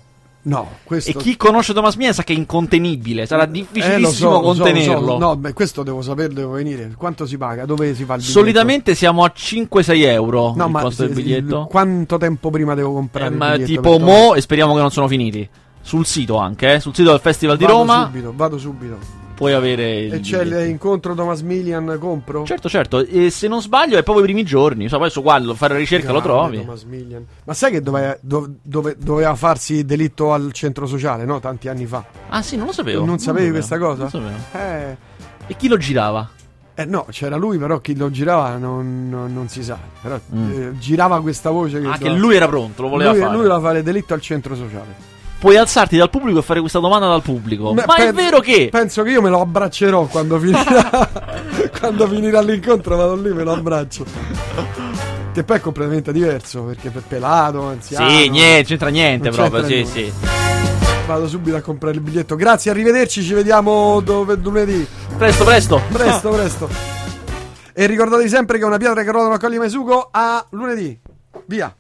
[0.50, 1.12] No, questo.
[1.12, 4.48] E chi conosce Thomas Milian sa che è incontenibile, sarà Eh, difficilissimo so, lo so,
[4.48, 4.64] lo so.
[4.64, 5.18] contenerlo.
[5.18, 6.94] No, beh, questo devo saperlo, devo venire.
[6.98, 7.66] Quanto si paga?
[7.66, 8.40] Dove si fa il biglietto?
[8.40, 11.68] Solitamente siamo a 5-6 euro No, il ma costo del biglietto.
[11.70, 15.08] quanto tempo prima devo comprare Eh, il ma tipo mo e speriamo che non sono
[15.08, 15.48] finiti.
[15.82, 18.98] Sul sito anche, eh, sul sito del Festival di Vado Roma subito, vado subito.
[19.40, 20.60] Puoi avere E c'è biglietto.
[20.64, 22.44] l'incontro Thomas Milian, compro?
[22.44, 25.74] Certo, certo, e se non sbaglio è proprio i primi giorni, so, qua lo- fare
[25.76, 26.28] la ricerca lo Grande
[26.58, 26.58] trovi.
[26.66, 27.26] Thomas Milian.
[27.46, 31.40] Ma sai che dove- dove- dove- doveva farsi delitto al centro sociale, no?
[31.40, 32.04] Tanti anni fa.
[32.28, 33.06] Ah sì, non lo sapevo.
[33.06, 34.02] Non sapevi lo questa cosa?
[34.02, 34.36] Non sapevo.
[34.52, 34.98] Eh,
[35.48, 36.30] E chi lo girava?
[36.76, 39.78] eh, no, c'era lui, però chi lo girava non, non- non si sa.
[40.02, 40.52] Però Mm.
[40.52, 43.32] eh, girava questa voce che, Ah, che doveva- lui era pronto, lo voleva lui, fare.
[43.32, 45.18] lui voleva fare delitto al centro sociale.
[45.40, 47.74] Puoi alzarti dal pubblico e fare questa domanda dal pubblico.
[47.74, 48.68] Beh, Ma è pen- vero che...
[48.70, 51.10] Penso che io me lo abbraccerò quando finirà.
[51.80, 54.04] quando finirà l'incontro, vado lì me lo abbraccio.
[55.34, 58.10] Che poi è completamente diverso perché per pelato, anziano.
[58.10, 60.20] Sì, niente, c'entra niente proprio, c'entra sì, niente.
[60.28, 60.28] sì.
[61.08, 62.36] Vado subito a comprare il biglietto.
[62.36, 63.24] Grazie, arrivederci.
[63.24, 64.86] Ci vediamo dove, lunedì.
[65.18, 65.82] Presto, presto.
[65.90, 66.70] Presto, presto.
[67.74, 70.10] E ricordatevi sempre che una pietra che rotola non accoglie mai sugo.
[70.12, 71.00] A lunedì.
[71.46, 71.74] Via.